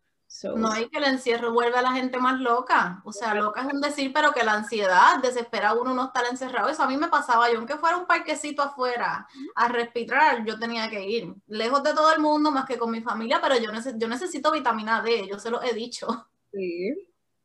[0.56, 3.00] no hay que el encierro vuelve a la gente más loca.
[3.04, 6.24] O sea, loca es un decir, pero que la ansiedad desespera a uno no estar
[6.28, 6.68] encerrado.
[6.68, 7.50] Eso a mí me pasaba.
[7.50, 12.12] Yo, aunque fuera un parquecito afuera a respirar, yo tenía que ir lejos de todo
[12.12, 15.50] el mundo, más que con mi familia, pero yo, yo necesito vitamina D, yo se
[15.50, 16.06] lo he dicho.
[16.56, 16.94] Sí,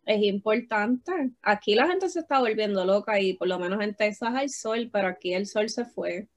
[0.05, 1.31] es importante.
[1.41, 4.91] Aquí la gente se está volviendo loca y por lo menos en Texas hay sol,
[4.93, 6.29] pero aquí el sol se fue.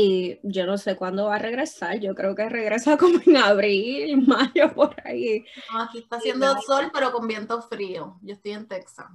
[0.00, 1.98] Y yo no sé cuándo va a regresar.
[1.98, 5.44] Yo creo que regresa como en abril, mayo, por ahí.
[5.76, 8.16] aquí está haciendo sol, pero con viento frío.
[8.22, 9.08] Yo estoy en Texas.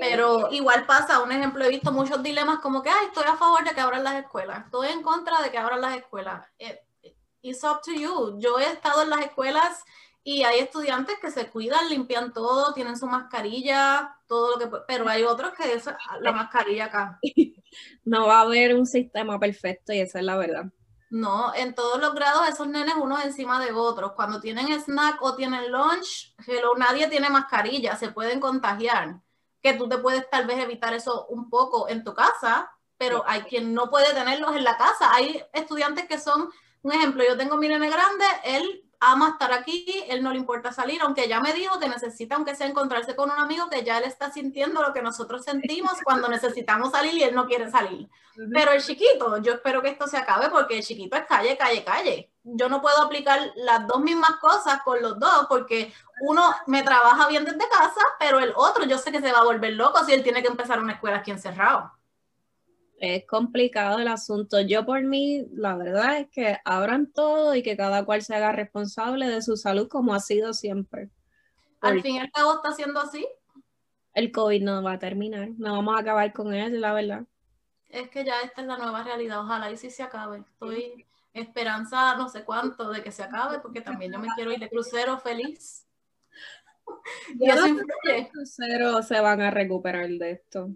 [0.00, 3.64] Pero igual pasa, un ejemplo, he visto muchos dilemas como que, ay, estoy a favor
[3.64, 6.46] de que abran las escuelas, estoy en contra de que abran las escuelas.
[6.60, 6.78] Eh,
[7.42, 8.38] it's up to you.
[8.38, 9.82] Yo he estado en las escuelas
[10.26, 15.06] y hay estudiantes que se cuidan, limpian todo, tienen su mascarilla, todo lo que pero
[15.06, 15.84] hay otros que es
[16.20, 17.20] la mascarilla acá.
[18.04, 20.64] no va a haber un sistema perfecto y esa es la verdad.
[21.10, 24.12] No, en todos los grados esos nenes unos encima de otros.
[24.12, 29.20] Cuando tienen snack o tienen lunch, hello, nadie tiene mascarilla, se pueden contagiar.
[29.62, 33.42] Que tú te puedes tal vez evitar eso un poco en tu casa, pero hay
[33.42, 35.14] quien no puede tenerlos en la casa.
[35.14, 36.48] Hay estudiantes que son,
[36.82, 40.72] un ejemplo, yo tengo mi nene grande, él ama estar aquí, él no le importa
[40.72, 43.98] salir, aunque ya me dijo que necesita, aunque sea encontrarse con un amigo, que ya
[43.98, 48.08] él está sintiendo lo que nosotros sentimos cuando necesitamos salir y él no quiere salir.
[48.52, 51.84] Pero el chiquito, yo espero que esto se acabe porque el chiquito es calle, calle,
[51.84, 52.30] calle.
[52.42, 57.28] Yo no puedo aplicar las dos mismas cosas con los dos porque uno me trabaja
[57.28, 60.12] bien desde casa, pero el otro yo sé que se va a volver loco si
[60.12, 61.92] él tiene que empezar una escuela aquí encerrado
[63.04, 64.60] es complicado el asunto.
[64.60, 68.52] Yo por mí, la verdad es que abran todo y que cada cual se haga
[68.52, 71.10] responsable de su salud como ha sido siempre.
[71.80, 73.26] Al fin y al cabo está siendo así.
[74.14, 77.24] El COVID no va a terminar, no vamos a acabar con él, la verdad.
[77.88, 80.38] Es que ya esta es la nueva realidad, ojalá y sí se acabe.
[80.38, 84.60] Estoy esperanza no sé cuánto de que se acabe, porque también yo me quiero ir
[84.60, 85.86] de crucero feliz.
[87.38, 88.30] y eso influye.
[88.32, 90.70] cruceros se van a recuperar de esto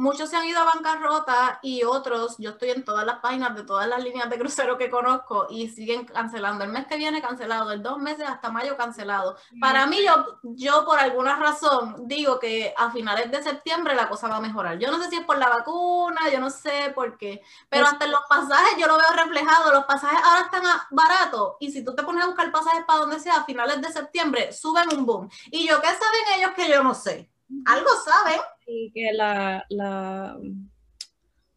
[0.00, 3.64] muchos se han ido a bancarrota y otros, yo estoy en todas las páginas de
[3.64, 6.64] todas las líneas de crucero que conozco y siguen cancelando.
[6.64, 9.36] El mes que viene cancelado, el dos meses hasta mayo cancelado.
[9.60, 14.28] Para mí, yo, yo por alguna razón digo que a finales de septiembre la cosa
[14.28, 14.78] va a mejorar.
[14.78, 18.06] Yo no sé si es por la vacuna, yo no sé por qué, pero hasta
[18.06, 19.70] en los pasajes yo lo veo reflejado.
[19.70, 23.20] Los pasajes ahora están baratos y si tú te pones a buscar pasajes para donde
[23.20, 25.28] sea a finales de septiembre, suben un boom.
[25.50, 27.30] Y yo, ¿qué saben ellos que yo no sé?
[27.66, 28.40] Algo saben
[28.72, 30.38] Y que la, la,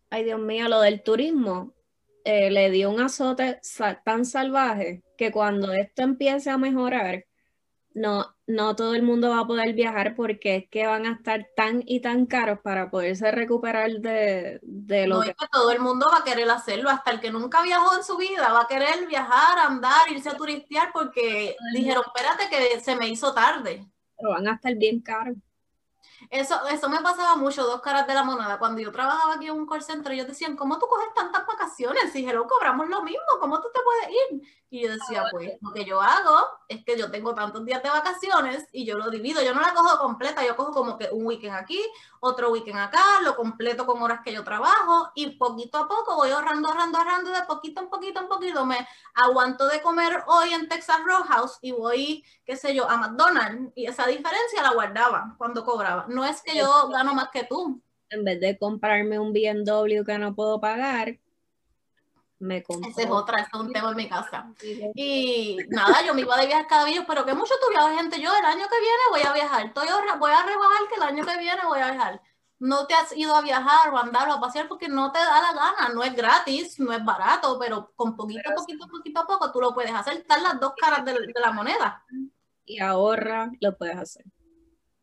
[0.09, 1.75] ay Dios mío, lo del turismo
[2.23, 3.61] eh, le dio un azote
[4.03, 7.25] tan salvaje que cuando esto empiece a mejorar,
[7.93, 11.47] no, no todo el mundo va a poder viajar porque es que van a estar
[11.55, 15.29] tan y tan caros para poderse recuperar de, de lo no, que...
[15.29, 18.03] Es que todo el mundo va a querer hacerlo, hasta el que nunca viajó en
[18.03, 22.95] su vida va a querer viajar, andar, irse a turistear porque dijeron, espérate que se
[22.95, 23.87] me hizo tarde.
[24.17, 25.37] Pero van a estar bien caros.
[26.29, 28.57] Eso, eso me pasaba mucho, dos caras de la moneda.
[28.59, 32.15] Cuando yo trabajaba aquí en un call center, ellos decían, ¿cómo tú coges tantas vacaciones?
[32.15, 34.47] Y lo cobramos lo mismo, ¿cómo tú te puedes ir?
[34.73, 37.89] Y yo decía, pues lo que yo hago es que yo tengo tantos días de
[37.89, 39.43] vacaciones y yo lo divido.
[39.43, 41.79] Yo no la cojo completa, yo cojo como que un weekend aquí,
[42.19, 46.31] otro weekend acá, lo completo con horas que yo trabajo y poquito a poco voy
[46.31, 48.65] ahorrando, ahorrando, ahorrando, de poquito en poquito en poquito.
[48.65, 53.71] Me aguanto de comer hoy en Texas Roadhouse y voy, qué sé yo, a McDonald's
[53.75, 56.05] y esa diferencia la guardaba cuando cobraba.
[56.13, 57.81] No es que yo gano más que tú.
[58.09, 61.17] En vez de comprarme un BMW que no puedo pagar,
[62.43, 62.89] me compro.
[62.89, 64.53] Esa es otra, es un tema en mi casa.
[64.93, 68.21] Y nada, yo me iba de viajar cada día, pero que mucho tú viajas, gente.
[68.21, 69.65] Yo el año que viene voy a viajar.
[69.65, 69.87] Estoy,
[70.19, 72.21] voy a rebajar que el año que viene voy a viajar.
[72.59, 75.19] No te has ido a viajar o a andar o a pasear porque no te
[75.19, 75.93] da la gana.
[75.93, 79.73] No es gratis, no es barato, pero con poquito, poquito, poquito a poco tú lo
[79.73, 80.17] puedes hacer.
[80.17, 82.05] Están las dos caras de, de la moneda.
[82.65, 84.25] Y ahorra, lo puedes hacer.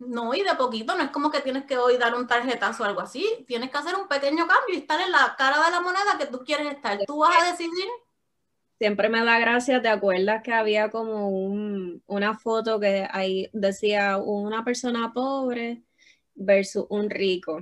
[0.01, 2.87] No, y de poquito, no es como que tienes que hoy dar un tarjetazo o
[2.87, 3.45] algo así.
[3.47, 6.25] Tienes que hacer un pequeño cambio y estar en la cara de la moneda que
[6.27, 6.99] tú quieres estar.
[7.07, 7.87] Tú vas a decidir.
[8.79, 14.17] Siempre me da gracia, ¿te acuerdas que había como un, una foto que ahí decía
[14.17, 15.83] una persona pobre
[16.35, 17.61] versus un rico?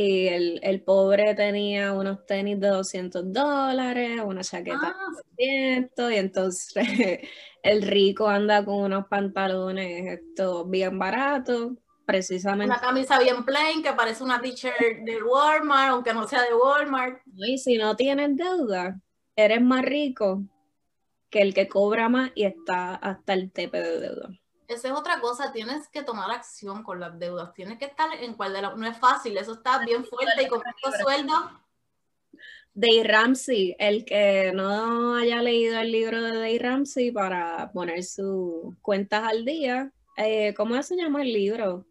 [0.00, 6.12] Y el, el pobre tenía unos tenis de 200 dólares, una chaqueta Ah, de 200,
[6.12, 6.86] y entonces
[7.64, 11.72] el rico anda con unos pantalones estos bien baratos,
[12.06, 12.66] precisamente.
[12.66, 17.20] Una camisa bien plain que parece una t-shirt de Walmart, aunque no sea de Walmart.
[17.34, 19.00] Y si no tienes deuda,
[19.34, 20.44] eres más rico
[21.28, 24.28] que el que cobra más y está hasta el tepe de deuda.
[24.68, 28.34] Esa es otra cosa, tienes que tomar acción con las deudas, tienes que estar en
[28.34, 28.74] cual de la...
[28.76, 31.38] No es fácil, eso está bien fuerte y con estos sueldos.
[32.74, 38.76] Dave Ramsey, el que no haya leído el libro de Dave Ramsey para poner sus
[38.82, 41.86] cuentas al día, eh, ¿cómo se llama el libro?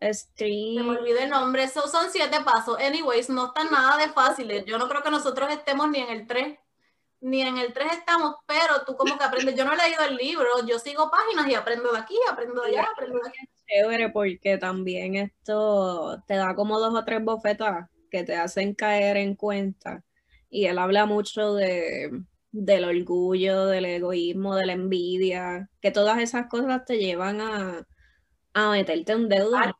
[0.00, 0.88] Se me Stream.
[0.88, 2.78] olvidó el nombre, esos son siete pasos.
[2.78, 4.64] Anyways, no están nada de fáciles.
[4.66, 6.58] Yo no creo que nosotros estemos ni en el 3,
[7.20, 9.56] ni en el 3 estamos, pero tú como que aprendes.
[9.56, 12.68] Yo no he leído el libro, yo sigo páginas y aprendo de aquí, aprendo de
[12.68, 13.38] allá, aprendo de aquí.
[13.66, 19.16] Chévere porque también esto te da como dos o tres bofetas que te hacen caer
[19.16, 20.04] en cuenta.
[20.48, 22.10] Y él habla mucho de,
[22.52, 27.86] del orgullo, del egoísmo, de la envidia, que todas esas cosas te llevan a,
[28.54, 29.76] a meterte en deuda.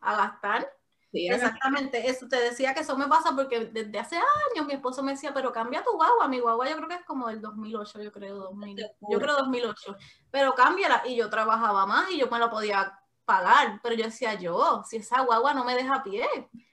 [0.00, 0.68] A gastar.
[1.14, 5.00] Sí, Exactamente, eso te decía que eso me pasa porque desde hace años mi esposo
[5.00, 8.02] me decía, pero cambia tu guagua, mi guagua yo creo que es como del 2008,
[8.02, 8.76] yo creo, 2000,
[9.08, 9.96] yo creo 2008,
[10.32, 14.34] pero cámbiala y yo trabajaba más y yo me lo podía pagar, pero yo decía
[14.34, 16.26] yo, si esa guagua no me deja pie,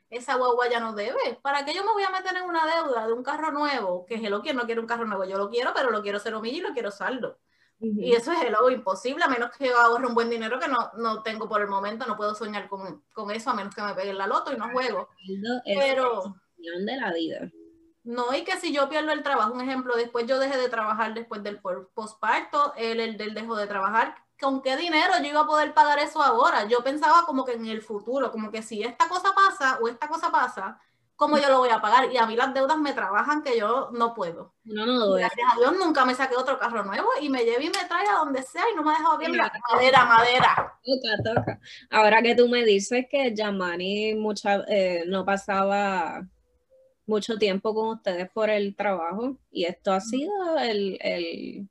[0.10, 3.06] esa guagua ya no debe, ¿para qué yo me voy a meter en una deuda
[3.06, 4.08] de un carro nuevo?
[4.08, 6.18] Que es lo que no quiero un carro nuevo, yo lo quiero, pero lo quiero
[6.20, 7.38] cero millas y lo quiero saldo.
[7.82, 10.92] Y eso es algo imposible, a menos que yo ahorre un buen dinero que no,
[10.98, 13.96] no tengo por el momento, no puedo soñar con, con eso, a menos que me
[13.96, 15.10] pegue la loto y no juego.
[15.66, 17.52] Es Pero la de la vida.
[18.04, 21.14] no, y que si yo pierdo el trabajo, un ejemplo, después yo dejé de trabajar
[21.14, 21.60] después del
[21.94, 26.00] posparto, él, él, él dejó de trabajar, ¿con qué dinero yo iba a poder pagar
[26.00, 26.68] eso ahora?
[26.68, 30.08] Yo pensaba como que en el futuro, como que si esta cosa pasa o esta
[30.08, 30.80] cosa pasa,
[31.22, 32.12] ¿cómo yo lo voy a pagar?
[32.12, 34.56] Y a mí las deudas me trabajan que yo no puedo.
[34.64, 35.28] No, no duele.
[35.28, 38.08] gracias a Dios nunca me saqué otro carro nuevo y me llevé y me trae
[38.08, 40.74] a donde sea y no me ha dejado bien la madera, madera.
[40.84, 41.60] Toca, toca.
[41.92, 46.28] Ahora que tú me dices que Yamani mucha, eh, no pasaba
[47.06, 51.70] mucho tiempo con ustedes por el trabajo y esto ha sido el, el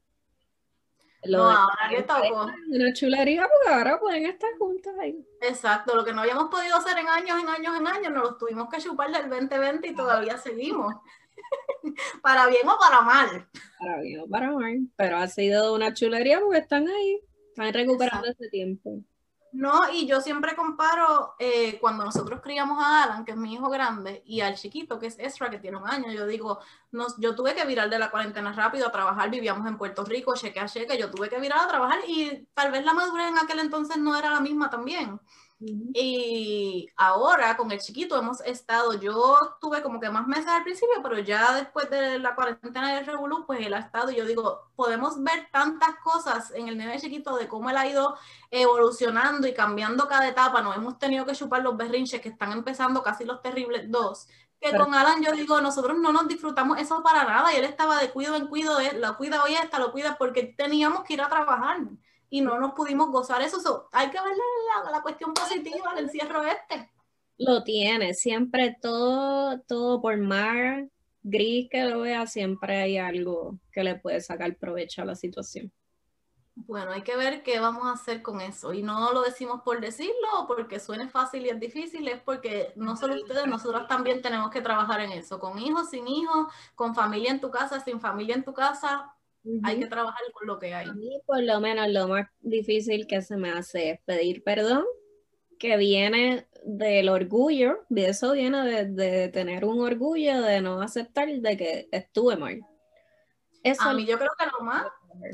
[1.25, 2.51] lo No, ahora le tocó.
[2.69, 5.25] una chulería porque ahora pueden estar juntos ahí.
[5.41, 8.39] Exacto, lo que no habíamos podido hacer en años, en años, en años, nos los
[8.39, 10.95] tuvimos que chupar del 2020 y todavía seguimos.
[12.23, 13.49] para bien o para mal.
[13.79, 18.29] Para bien o para mal, pero ha sido una chulería porque están ahí, están recuperando
[18.29, 19.01] ese tiempo.
[19.53, 23.69] No, y yo siempre comparo eh, cuando nosotros criamos a Alan, que es mi hijo
[23.69, 26.61] grande, y al chiquito, que es Ezra, que tiene un año, yo digo,
[26.93, 30.35] nos, yo tuve que virar de la cuarentena rápido a trabajar, vivíamos en Puerto Rico,
[30.37, 33.39] cheque a cheque, yo tuve que virar a trabajar y tal vez la madurez en
[33.39, 35.21] aquel entonces no era la misma también.
[35.63, 41.03] Y ahora con el chiquito hemos estado, yo tuve como que más meses al principio,
[41.03, 44.71] pero ya después de la cuarentena de Revolú, pues él ha estado, y yo digo,
[44.75, 48.17] podemos ver tantas cosas en el nene chiquito de cómo él ha ido
[48.51, 53.03] evolucionando y cambiando cada etapa, no hemos tenido que chupar los berrinches que están empezando
[53.03, 57.25] casi los terribles dos, que con Alan yo digo, nosotros no nos disfrutamos eso para
[57.25, 60.17] nada, y él estaba de cuido en cuido, él lo cuida hoy esta, lo cuida
[60.17, 61.81] porque teníamos que ir a trabajar
[62.31, 63.89] y no nos pudimos gozar eso.
[63.93, 64.43] hay que verle
[64.85, 66.91] la, la, cuestión positiva del encierro este.
[67.37, 70.89] Lo tiene, siempre todo, todo por mar
[71.23, 75.73] gris que lo vea, siempre hay algo que le puede sacar provecho a la situación.
[76.67, 78.73] Bueno, hay que ver qué vamos a hacer con eso.
[78.75, 82.97] Y no lo decimos por decirlo, porque suene fácil y es difícil, es porque no
[82.97, 87.31] solo ustedes, nosotros también tenemos que trabajar en eso, con hijos, sin hijos, con familia
[87.31, 89.15] en tu casa, sin familia en tu casa.
[89.63, 90.89] Hay que trabajar con lo que hay.
[90.89, 94.85] A mí, por lo menos, lo más difícil que se me hace es pedir perdón,
[95.59, 101.29] que viene del orgullo, y eso viene de, de tener un orgullo, de no aceptar
[101.29, 102.61] de que estuve mal.
[103.63, 104.87] Eso a mí yo creo que lo más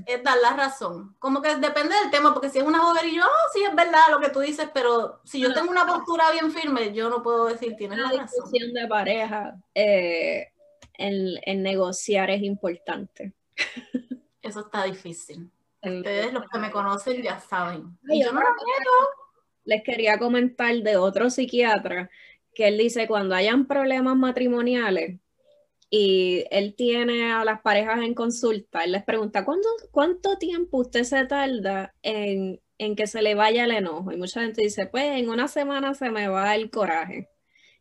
[0.06, 1.14] es dar la razón.
[1.18, 4.20] Como que depende del tema, porque si es una bobería, oh, sí es verdad lo
[4.20, 7.76] que tú dices, pero si yo tengo una postura bien firme, yo no puedo decir
[7.76, 8.26] tienes la, razón.
[8.26, 10.48] discusión de pareja, eh,
[10.94, 13.32] el, negociar es importante.
[14.42, 15.50] Eso está difícil.
[15.82, 17.96] Ustedes, los que me conocen, ya saben.
[18.02, 18.40] yo no
[19.64, 22.10] Les quería comentar de otro psiquiatra
[22.54, 25.20] que él dice cuando hayan problemas matrimoniales,
[25.90, 31.04] y él tiene a las parejas en consulta, él les pregunta, ¿cuánto, cuánto tiempo usted
[31.04, 34.10] se tarda en, en, que se le vaya el enojo?
[34.12, 37.28] Y mucha gente dice, pues en una semana se me va el coraje.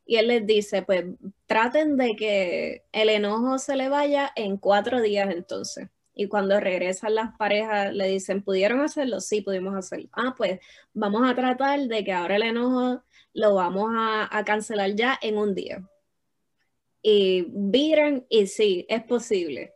[0.06, 1.06] Y él les dice, pues
[1.48, 5.90] traten de que el enojo se le vaya en cuatro días entonces.
[6.14, 9.20] Y cuando regresan las parejas le dicen, ¿pudieron hacerlo?
[9.20, 10.10] Sí, pudimos hacerlo.
[10.14, 10.60] Ah, pues
[10.94, 13.04] vamos a tratar de que ahora el enojo
[13.34, 15.84] lo vamos a, cancelar ya en un día
[17.02, 19.74] y viran y sí, es posible.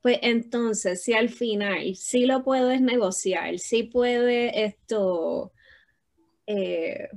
[0.00, 5.52] Pues entonces, si al final sí lo puedes negociar, sí puede esto
[6.46, 7.08] eh,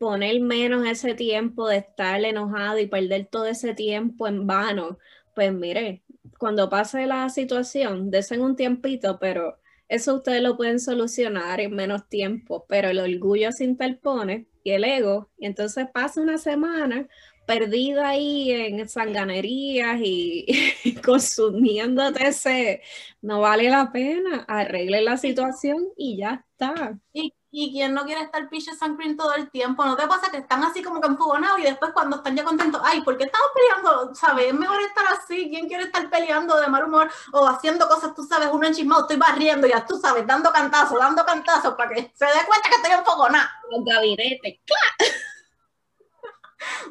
[0.00, 4.98] poner menos ese tiempo de estar enojado y perder todo ese tiempo en vano,
[5.34, 6.02] pues mire,
[6.38, 12.08] cuando pase la situación, desen un tiempito, pero eso ustedes lo pueden solucionar en menos
[12.08, 17.06] tiempo, pero el orgullo se interpone y el ego, y entonces pasa una semana
[17.46, 20.46] perdida ahí en sanganerías y,
[21.04, 22.80] consumiéndote ese,
[23.20, 26.98] no vale la pena, arregle la situación y ya está.
[27.12, 30.38] Y, y quien no quiere estar piche cream todo el tiempo, ¿no te pasa que
[30.38, 33.48] están así como que enfogonados y después cuando están ya contentos, ay, ¿por qué estamos
[33.54, 34.14] peleando?
[34.14, 34.46] ¿Sabes?
[34.46, 38.24] Es mejor estar así, ¿quién quiere estar peleando de mal humor o haciendo cosas, tú
[38.24, 42.24] sabes, uno enchismado, estoy barriendo, ya tú sabes, dando cantazos, dando cantazos para que se
[42.24, 43.50] dé cuenta que estoy enfogonada.
[43.70, 45.12] Los gabinetes, ¡claro!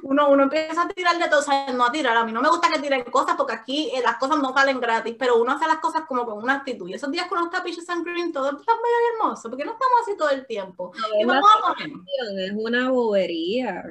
[0.03, 2.15] Uno, uno empieza a tirar de todo, o sea, no a tirar.
[2.17, 4.80] A mí no me gusta que tiren cosas porque aquí eh, las cosas no salen
[4.80, 6.88] gratis, pero uno hace las cosas como con una actitud.
[6.88, 10.01] Y esos días con los tapiches and green, todo está muy hermoso, porque no estamos
[10.01, 10.91] así todo el tiempo.
[11.20, 11.91] y vamos a poner.
[12.38, 13.84] Es una bobería.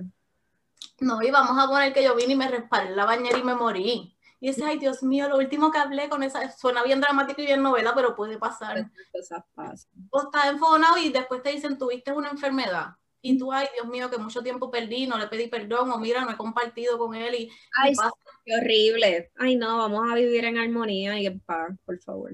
[1.01, 3.55] No, y vamos a poner que yo vine y me respaldé la bañera y me
[3.55, 4.15] morí.
[4.41, 7.47] Y dice, ay, Dios mío, lo último que hablé con esa, suena bien dramático y
[7.47, 8.89] bien novela, pero puede pasar.
[9.13, 10.09] Cosas pasan.
[10.11, 14.09] O estás enfogonado y después te dicen, tuviste una enfermedad y tú, ay, Dios mío,
[14.11, 17.35] que mucho tiempo perdí, no le pedí perdón, o mira, no he compartido con él
[17.35, 17.51] y...
[17.83, 17.93] Ay,
[18.45, 19.33] qué horrible.
[19.37, 22.33] Ay, no, vamos a vivir en armonía y en paz, por favor.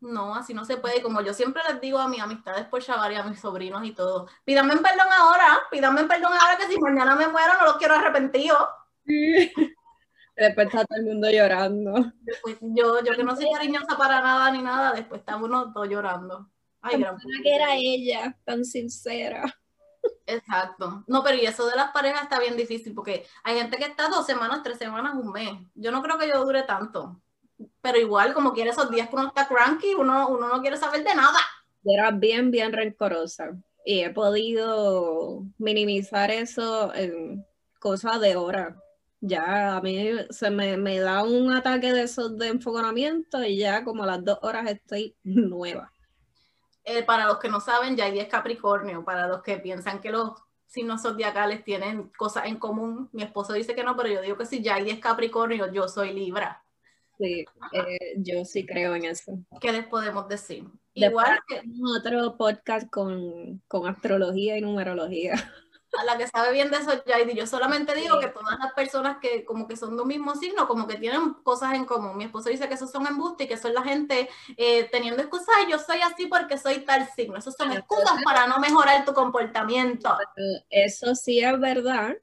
[0.00, 1.00] No, así no se puede.
[1.00, 3.92] Como yo siempre les digo a mis amistades por chavar y a mis sobrinos y
[3.92, 7.94] todo, pídame perdón ahora, pídame perdón ahora que si mañana me muero no lo quiero
[7.94, 8.68] arrepentido.
[10.34, 12.12] Después está todo el mundo llorando.
[12.20, 15.84] Después, yo, yo que no soy cariñosa para nada ni nada, después está uno todo
[15.84, 16.50] llorando.
[16.80, 19.44] Ay, gran que era ella, tan sincera.
[20.26, 21.04] Exacto.
[21.06, 24.08] No, pero y eso de las parejas está bien difícil porque hay gente que está
[24.08, 25.52] dos semanas, tres semanas, un mes.
[25.74, 27.20] Yo no creo que yo dure tanto.
[27.80, 31.04] Pero igual, como quiere esos días que uno está cranky, uno, uno no quiere saber
[31.04, 31.38] de nada.
[31.84, 33.56] Era bien, bien rencorosa.
[33.84, 37.44] Y he podido minimizar eso en
[37.80, 38.76] cosas de hora.
[39.20, 43.84] Ya a mí se me, me da un ataque de esos de enfogonamiento y ya
[43.84, 45.91] como a las dos horas estoy nueva.
[46.84, 50.32] Eh, para los que no saben, ya es Capricornio, para los que piensan que los
[50.66, 54.46] signos zodiacales tienen cosas en común, mi esposo dice que no, pero yo digo que
[54.46, 56.64] si ya es Capricornio, yo soy Libra.
[57.18, 59.38] Sí, eh, yo sí creo en eso.
[59.60, 60.66] ¿Qué les podemos decir?
[60.94, 61.62] Igual que
[61.96, 65.34] otro podcast con, con astrología y numerología.
[65.98, 67.34] a la que sabe bien de eso, Jaidi.
[67.34, 70.66] Yo solamente digo que todas las personas que como que son de un mismo signo,
[70.66, 72.16] como que tienen cosas en común.
[72.16, 75.54] Mi esposo dice que esos son embustes y que son la gente eh, teniendo excusas.
[75.70, 77.36] Yo soy así porque soy tal signo.
[77.36, 80.16] Esos son excusas para no mejorar tu comportamiento.
[80.70, 82.16] Eso sí es verdad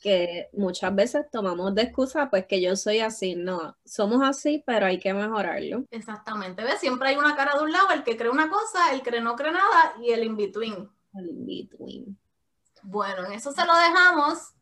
[0.00, 4.86] que muchas veces tomamos de excusa, pues que yo soy así, no, somos así, pero
[4.86, 5.84] hay que mejorarlo.
[5.90, 6.78] Exactamente, ¿ves?
[6.78, 9.34] Siempre hay una cara de un lado, el que cree una cosa, el que no
[9.34, 10.88] cree nada y el in-between.
[11.14, 12.16] El in-between.
[12.82, 14.52] Bueno, en eso se lo dejamos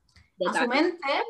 [0.46, 1.22] a su mente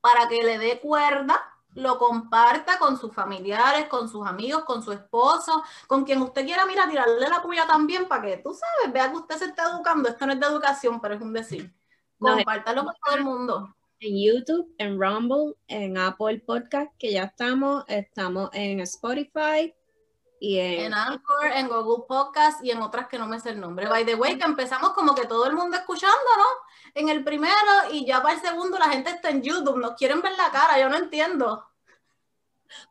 [0.00, 1.42] para que le dé cuerda,
[1.74, 6.66] lo comparta con sus familiares, con sus amigos, con su esposo, con quien usted quiera,
[6.66, 10.08] mira, tirarle la puya también para que tú sabes, vea que usted se está educando.
[10.08, 11.74] Esto no es de educación, pero es un decir.
[12.18, 13.74] Compártalo con todo el mundo.
[14.00, 19.74] En YouTube, en Rumble, en Apple Podcast, que ya estamos, estamos en Spotify,
[20.42, 23.86] y en, Anchor, en Google Podcast y en otras que no me sé el nombre.
[23.86, 26.46] By the way, que empezamos como que todo el mundo escuchando, ¿no?
[26.94, 27.52] En el primero
[27.92, 30.80] y ya para el segundo la gente está en YouTube, nos quieren ver la cara,
[30.80, 31.70] yo no entiendo.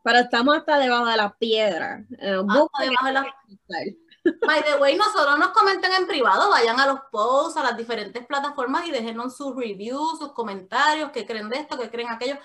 [0.04, 2.04] Pero estamos hasta debajo de la piedra.
[4.46, 8.24] By the way, nosotros nos comenten en privado, vayan a los posts, a las diferentes
[8.26, 12.38] plataformas y déjenos sus reviews, sus comentarios, qué creen de esto, qué creen aquello.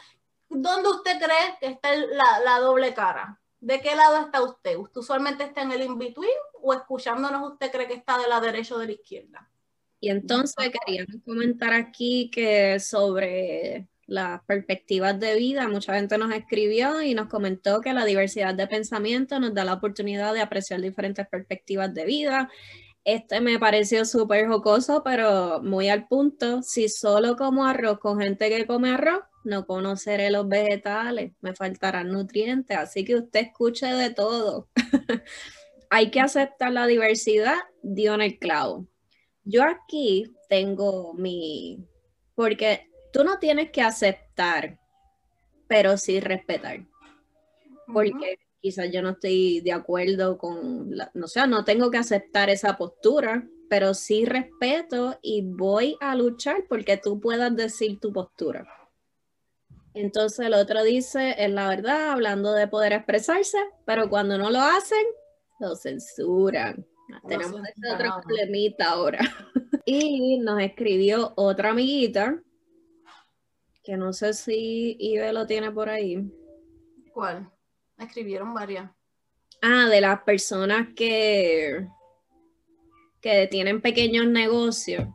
[0.49, 3.39] ¿Dónde usted cree que está la, la doble cara?
[3.59, 4.77] ¿De qué lado está usted?
[4.77, 6.29] ¿Usted usualmente está en el in-between
[6.61, 9.49] o escuchándonos usted cree que está de la derecha o de la izquierda?
[9.99, 17.01] Y entonces queríamos comentar aquí que sobre las perspectivas de vida, mucha gente nos escribió
[17.01, 21.27] y nos comentó que la diversidad de pensamiento nos da la oportunidad de apreciar diferentes
[21.27, 22.49] perspectivas de vida.
[23.03, 26.61] Este me pareció súper jocoso, pero muy al punto.
[26.61, 32.11] Si solo como arroz con gente que come arroz, no conoceré los vegetales, me faltarán
[32.11, 34.69] nutrientes, así que usted escuche de todo.
[35.89, 38.87] Hay que aceptar la diversidad, dio en el clavo.
[39.43, 41.85] Yo aquí tengo mi,
[42.33, 44.79] porque tú no tienes que aceptar,
[45.67, 46.85] pero sí respetar.
[47.93, 52.49] Porque quizás yo no estoy de acuerdo con, la, no sé, no tengo que aceptar
[52.49, 58.67] esa postura, pero sí respeto y voy a luchar porque tú puedas decir tu postura.
[59.95, 64.59] Entonces el otro dice, es la verdad, hablando de poder expresarse, pero cuando no lo
[64.59, 65.05] hacen,
[65.59, 66.85] lo censuran.
[67.27, 69.19] Tenemos ese otro problemita ahora.
[69.85, 72.41] y nos escribió otra amiguita,
[73.83, 76.29] que no sé si Ibe lo tiene por ahí.
[77.13, 77.49] ¿Cuál?
[77.97, 78.91] Escribieron varias.
[79.61, 81.87] Ah, de las personas que,
[83.21, 85.07] que tienen pequeños negocios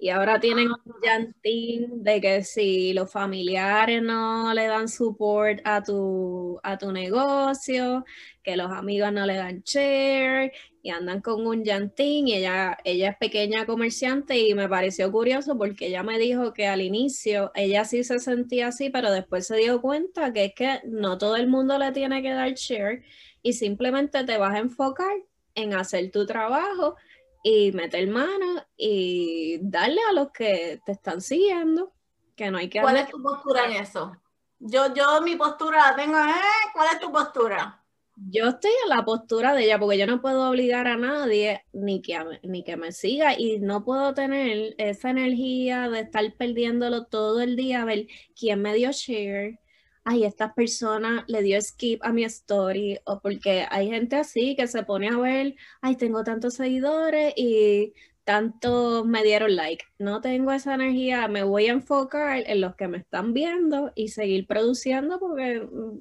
[0.00, 5.82] y ahora tienen un llantín de que si los familiares no le dan support a
[5.82, 8.04] tu, a tu negocio,
[8.44, 13.10] que los amigos no le dan share y andan con un llantín y ella, ella
[13.10, 17.84] es pequeña comerciante y me pareció curioso porque ella me dijo que al inicio ella
[17.84, 21.48] sí se sentía así, pero después se dio cuenta que es que no todo el
[21.48, 23.02] mundo le tiene que dar share
[23.42, 25.12] y simplemente te vas a enfocar
[25.56, 26.94] en hacer tu trabajo
[27.42, 31.92] y meter mano y darle a los que te están siguiendo,
[32.36, 32.80] que no hay que...
[32.80, 34.16] ¿Cuál es tu postura en eso?
[34.58, 36.70] Yo, yo mi postura la tengo, ¿eh?
[36.74, 37.84] ¿Cuál es tu postura?
[38.16, 42.02] Yo estoy en la postura de ella porque yo no puedo obligar a nadie ni
[42.02, 47.40] que, ni que me siga y no puedo tener esa energía de estar perdiéndolo todo
[47.40, 49.60] el día a ver quién me dio share,
[50.08, 54.66] ay, esta persona le dio skip a mi story, o porque hay gente así que
[54.66, 57.92] se pone a ver, ay, tengo tantos seguidores y
[58.24, 59.84] tantos me dieron like.
[59.98, 64.08] No tengo esa energía, me voy a enfocar en los que me están viendo y
[64.08, 65.98] seguir produciendo porque mm,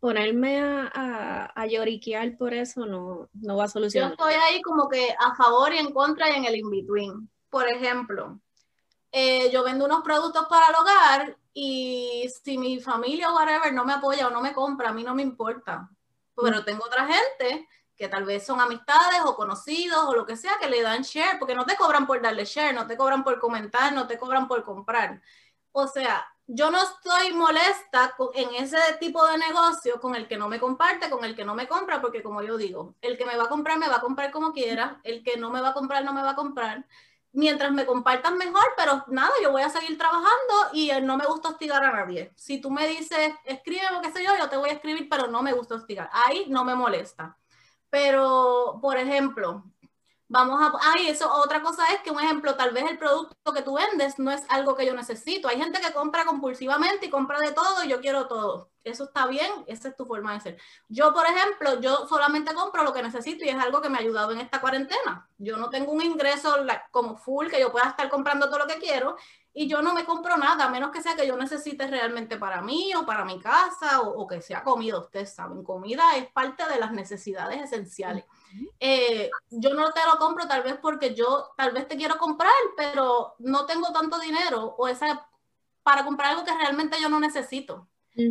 [0.00, 4.08] ponerme a, a, lloriquear por eso no, no va a solucionar.
[4.08, 7.28] Yo estoy ahí como que a favor y en contra y en el in-between.
[7.50, 8.40] Por ejemplo,
[9.12, 13.84] eh, yo vendo unos productos para el hogar y si mi familia o whatever no
[13.84, 15.88] me apoya o no me compra, a mí no me importa.
[16.34, 16.64] Pero mm.
[16.64, 20.68] tengo otra gente que tal vez son amistades o conocidos o lo que sea que
[20.68, 23.92] le dan share, porque no te cobran por darle share, no te cobran por comentar,
[23.92, 25.22] no te cobran por comprar.
[25.70, 30.48] O sea, yo no estoy molesta en ese tipo de negocio con el que no
[30.48, 33.36] me comparte, con el que no me compra, porque como yo digo, el que me
[33.36, 35.74] va a comprar me va a comprar como quiera, el que no me va a
[35.74, 36.84] comprar no me va a comprar
[37.34, 41.26] mientras me compartan mejor, pero nada, yo voy a seguir trabajando y eh, no me
[41.26, 42.32] gusta hostigar a nadie.
[42.36, 45.26] Si tú me dices, escribe lo que sé yo, yo te voy a escribir, pero
[45.26, 46.08] no me gusta hostigar.
[46.12, 47.36] Ahí no me molesta.
[47.90, 49.64] Pero, por ejemplo,
[50.28, 53.62] Vamos a, ay, eso, otra cosa es que un ejemplo, tal vez el producto que
[53.62, 55.48] tú vendes no es algo que yo necesito.
[55.48, 58.70] Hay gente que compra compulsivamente y compra de todo y yo quiero todo.
[58.84, 60.58] Eso está bien, esa es tu forma de ser.
[60.88, 64.00] Yo, por ejemplo, yo solamente compro lo que necesito y es algo que me ha
[64.00, 65.28] ayudado en esta cuarentena.
[65.38, 66.54] Yo no tengo un ingreso
[66.90, 69.16] como full que yo pueda estar comprando todo lo que quiero
[69.52, 72.60] y yo no me compro nada, a menos que sea que yo necesite realmente para
[72.60, 74.98] mí o para mi casa o, que sea comida.
[74.98, 78.24] Ustedes saben, comida es parte de las necesidades esenciales.
[78.78, 82.52] Eh, yo no te lo compro tal vez porque yo tal vez te quiero comprar,
[82.76, 85.26] pero no tengo tanto dinero o esa
[85.82, 87.88] para comprar algo que realmente yo no necesito.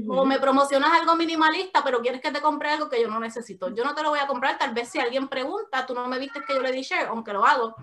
[0.08, 3.70] O me promocionas algo minimalista, pero quieres que te compre algo que yo no necesito.
[3.70, 6.20] Yo no te lo voy a comprar, tal vez si alguien pregunta, tú no me
[6.20, 7.76] viste que yo le di share, aunque lo hago.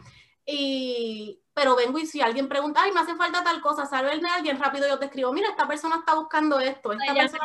[0.51, 4.37] Y, pero vengo y si alguien pregunta, ay, me hace falta tal cosa, salverme a
[4.37, 6.93] alguien rápido, yo te escribo, mira, esta persona está buscando esto.
[6.93, 7.41] Esta persona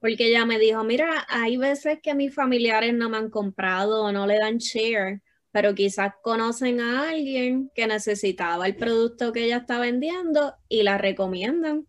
[0.00, 4.12] porque ella me dijo, mira, hay veces que mis familiares no me han comprado o
[4.12, 9.58] no le dan share, pero quizás conocen a alguien que necesitaba el producto que ella
[9.58, 11.86] está vendiendo y la recomiendan.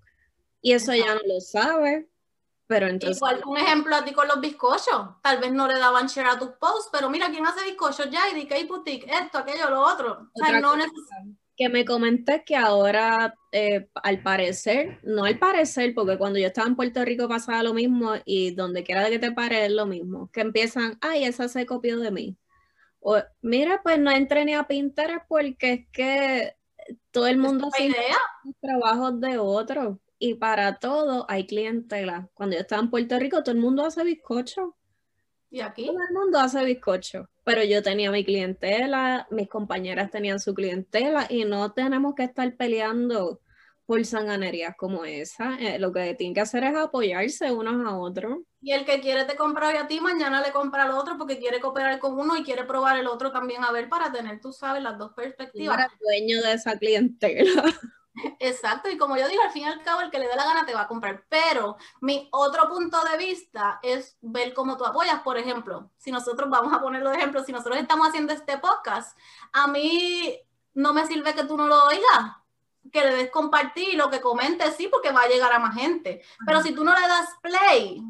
[0.61, 2.07] Y eso ya no lo sabe.
[2.67, 3.17] Pero entonces...
[3.17, 5.21] Igual un ejemplo a ti con los bizcochos.
[5.21, 8.21] Tal vez no le daban share a tus posts, pero mira, ¿quién hace bizcochos ya?
[8.29, 10.29] Y de boutique, esto, aquello, lo otro.
[10.33, 10.73] O sea, no
[11.55, 16.67] Que me comenté que ahora, eh, al parecer, no al parecer, porque cuando yo estaba
[16.67, 20.29] en Puerto Rico pasaba lo mismo y donde quiera que te pare es lo mismo,
[20.31, 22.37] que empiezan, ay, esa se copió de mí.
[23.01, 26.55] O, mira, pues no entré ni a Pinterest porque es que
[27.11, 27.93] todo el mundo hace
[28.61, 32.29] trabajos de otros y para todo hay clientela.
[32.33, 34.77] Cuando yo estaba en Puerto Rico, todo el mundo hace bizcocho.
[35.49, 35.85] ¿Y aquí?
[35.85, 37.27] Todo el mundo hace bizcocho.
[37.43, 42.55] Pero yo tenía mi clientela, mis compañeras tenían su clientela y no tenemos que estar
[42.55, 43.41] peleando
[43.85, 45.57] por sanganerías como esa.
[45.59, 48.37] Eh, lo que tienen que hacer es apoyarse unos a otros.
[48.61, 51.37] Y el que quiere te compra hoy a ti, mañana le compra al otro porque
[51.37, 54.53] quiere cooperar con uno y quiere probar el otro también a ver para tener, tú
[54.53, 55.79] sabes, las dos perspectivas.
[55.79, 57.51] Era dueño de esa clientela.
[58.39, 60.45] Exacto, y como yo digo, al fin y al cabo el que le dé la
[60.45, 64.85] gana te va a comprar, pero mi otro punto de vista es ver cómo tú
[64.85, 68.57] apoyas, por ejemplo, si nosotros vamos a ponerlo de ejemplo, si nosotros estamos haciendo este
[68.59, 69.17] podcast,
[69.51, 70.39] a mí
[70.75, 72.37] no me sirve que tú no lo oigas,
[72.91, 75.75] que le des compartir y lo que comentes, sí, porque va a llegar a más
[75.75, 78.03] gente, pero si tú no le das play,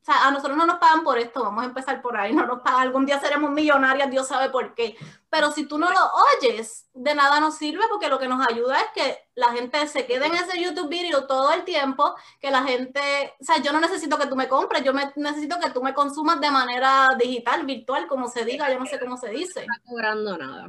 [0.00, 2.46] o sea, a nosotros no nos pagan por esto, vamos a empezar por ahí, no
[2.46, 4.96] nos pagan, algún día seremos millonarias, Dios sabe por qué.
[5.28, 6.00] Pero si tú no lo
[6.38, 10.06] oyes, de nada nos sirve porque lo que nos ayuda es que la gente se
[10.06, 13.80] quede en ese YouTube video todo el tiempo, que la gente, o sea, yo no
[13.80, 17.66] necesito que tú me compres, yo me, necesito que tú me consumas de manera digital,
[17.66, 19.66] virtual, como se diga, yo no sé cómo se dice.
[19.66, 20.68] No está cobrando nada.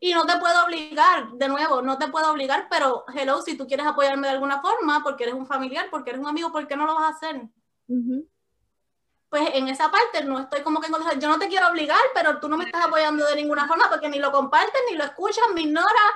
[0.00, 3.68] Y no te puedo obligar, de nuevo, no te puedo obligar, pero hello, si tú
[3.68, 6.76] quieres apoyarme de alguna forma, porque eres un familiar, porque eres un amigo, ¿por qué
[6.76, 7.42] no lo vas a hacer?
[9.28, 12.48] Pues en esa parte no estoy como que yo no te quiero obligar, pero tú
[12.48, 15.62] no me estás apoyando de ninguna forma porque ni lo compartes, ni lo escuchas, me
[15.62, 16.12] ignoras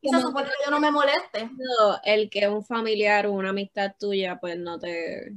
[0.00, 1.50] y se supone que yo no me moleste.
[1.56, 5.32] No, el que un familiar o una amistad tuya, pues no te...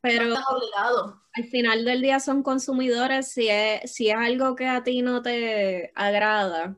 [0.00, 1.22] Pero no estás obligado.
[1.34, 5.20] al final del día son consumidores, si es, si es algo que a ti no
[5.22, 6.74] te agrada,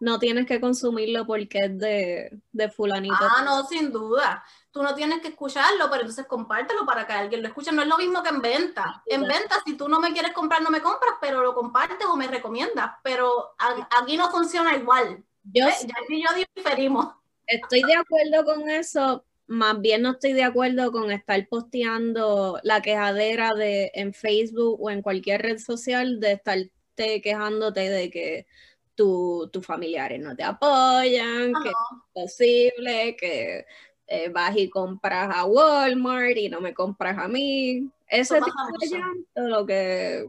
[0.00, 3.14] no tienes que consumirlo porque es de, de fulanito.
[3.20, 4.44] Ah, no, sin duda
[4.76, 7.72] tú no tienes que escucharlo, pero entonces compártelo para que alguien lo escuche.
[7.72, 9.02] No es lo mismo que en venta.
[9.06, 12.14] En venta, si tú no me quieres comprar, no me compras, pero lo compartes o
[12.14, 12.90] me recomiendas.
[13.02, 13.54] Pero
[13.98, 15.24] aquí no funciona igual.
[15.44, 17.06] Yo, ya y yo diferimos.
[17.46, 19.24] Estoy de acuerdo con eso.
[19.46, 24.90] Más bien no estoy de acuerdo con estar posteando la quejadera de en Facebook o
[24.90, 28.46] en cualquier red social de estarte quejándote de que
[28.94, 31.74] tus familiares no te apoyan, que es
[32.12, 33.64] posible, que
[34.06, 37.90] eh, vas y compras a Walmart y no me compras a mí.
[38.08, 40.28] Ese tipo de llanto lo que,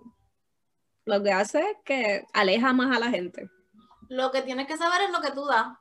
[1.05, 3.49] lo que hace es que aleja más a la gente.
[4.09, 5.78] Lo que tienes que saber es lo que tú das.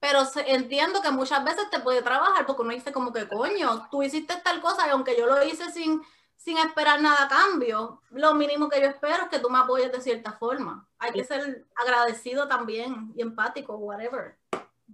[0.00, 4.02] Pero entiendo que muchas veces te puede trabajar porque uno dice como que coño, tú
[4.02, 6.00] hiciste tal cosa y aunque yo lo hice sin,
[6.36, 9.92] sin esperar nada a cambio, lo mínimo que yo espero es que tú me apoyes
[9.92, 10.88] de cierta forma.
[10.98, 14.39] Hay que ser agradecido también y empático, whatever.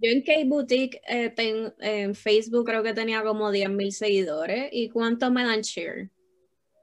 [0.01, 1.33] Yo en K-Boutique eh,
[1.79, 4.69] en Facebook creo que tenía como 10.000 seguidores.
[4.71, 6.09] ¿Y cuánto me dan share?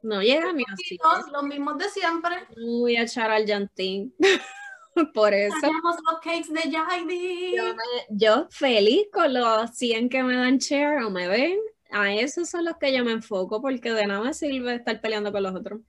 [0.03, 0.99] No llega ni así.
[1.33, 2.37] Los mismos de siempre.
[2.57, 4.15] Voy a echar al Yantín.
[5.15, 5.57] Por eso.
[5.63, 7.65] los cakes de Yo,
[8.11, 11.59] yo, feliz con los 100 que me dan share o me ven.
[11.91, 15.33] A esos son los que yo me enfoco porque de nada me sirve estar peleando
[15.33, 15.81] con los otros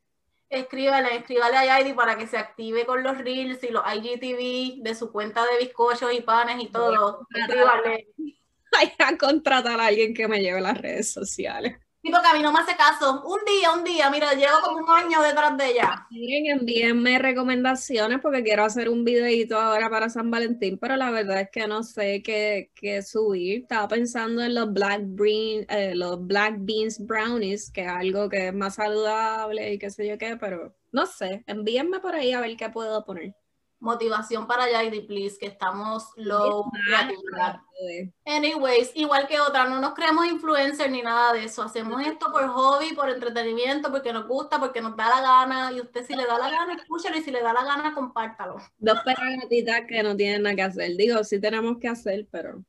[0.49, 4.95] escríbale, escríbale a Yaidi para que se active con los reels y los IGTV de
[4.95, 7.27] su cuenta de bizcochos y panes y todo.
[7.33, 8.07] Escríbale.
[8.77, 11.77] Hay a contratar a alguien que me lleve las redes sociales.
[12.05, 13.23] Sí, porque a mí no me hace caso.
[13.23, 16.05] Un día, un día, mira, llevo como un año detrás de ella.
[16.11, 21.41] Miren, envíenme recomendaciones porque quiero hacer un videito ahora para San Valentín, pero la verdad
[21.41, 23.61] es que no sé qué, qué subir.
[23.63, 28.49] Estaba pensando en los black, bean, eh, los black beans brownies, que es algo que
[28.49, 31.43] es más saludable y qué sé yo qué, pero no sé.
[31.47, 33.33] Envíenme por ahí a ver qué puedo poner
[33.85, 36.65] motivación para Jaidi, please, que estamos low.
[38.25, 41.61] Anyways, igual que otra, no nos creemos influencers ni nada de eso.
[41.61, 45.71] Hacemos esto por hobby, por entretenimiento, porque nos gusta, porque nos da la gana.
[45.71, 47.15] Y usted, si le da la gana, escúchalo.
[47.15, 48.57] Y si le da la gana, compártalo.
[48.77, 50.97] Dos perratitas que no tienen nada que hacer.
[50.97, 52.63] Digo, sí tenemos que hacer, pero.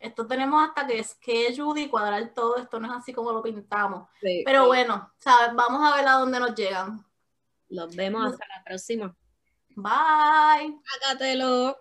[0.00, 2.56] Esto tenemos hasta que es que Judy cuadrar todo.
[2.56, 4.08] Esto no es así como lo pintamos.
[4.44, 5.54] pero bueno, ¿sabes?
[5.54, 7.04] Vamos a ver a dónde nos llegan.
[7.68, 9.14] Los vemos hasta la próxima.
[9.76, 10.72] Bye.
[10.84, 11.78] Hágatelo.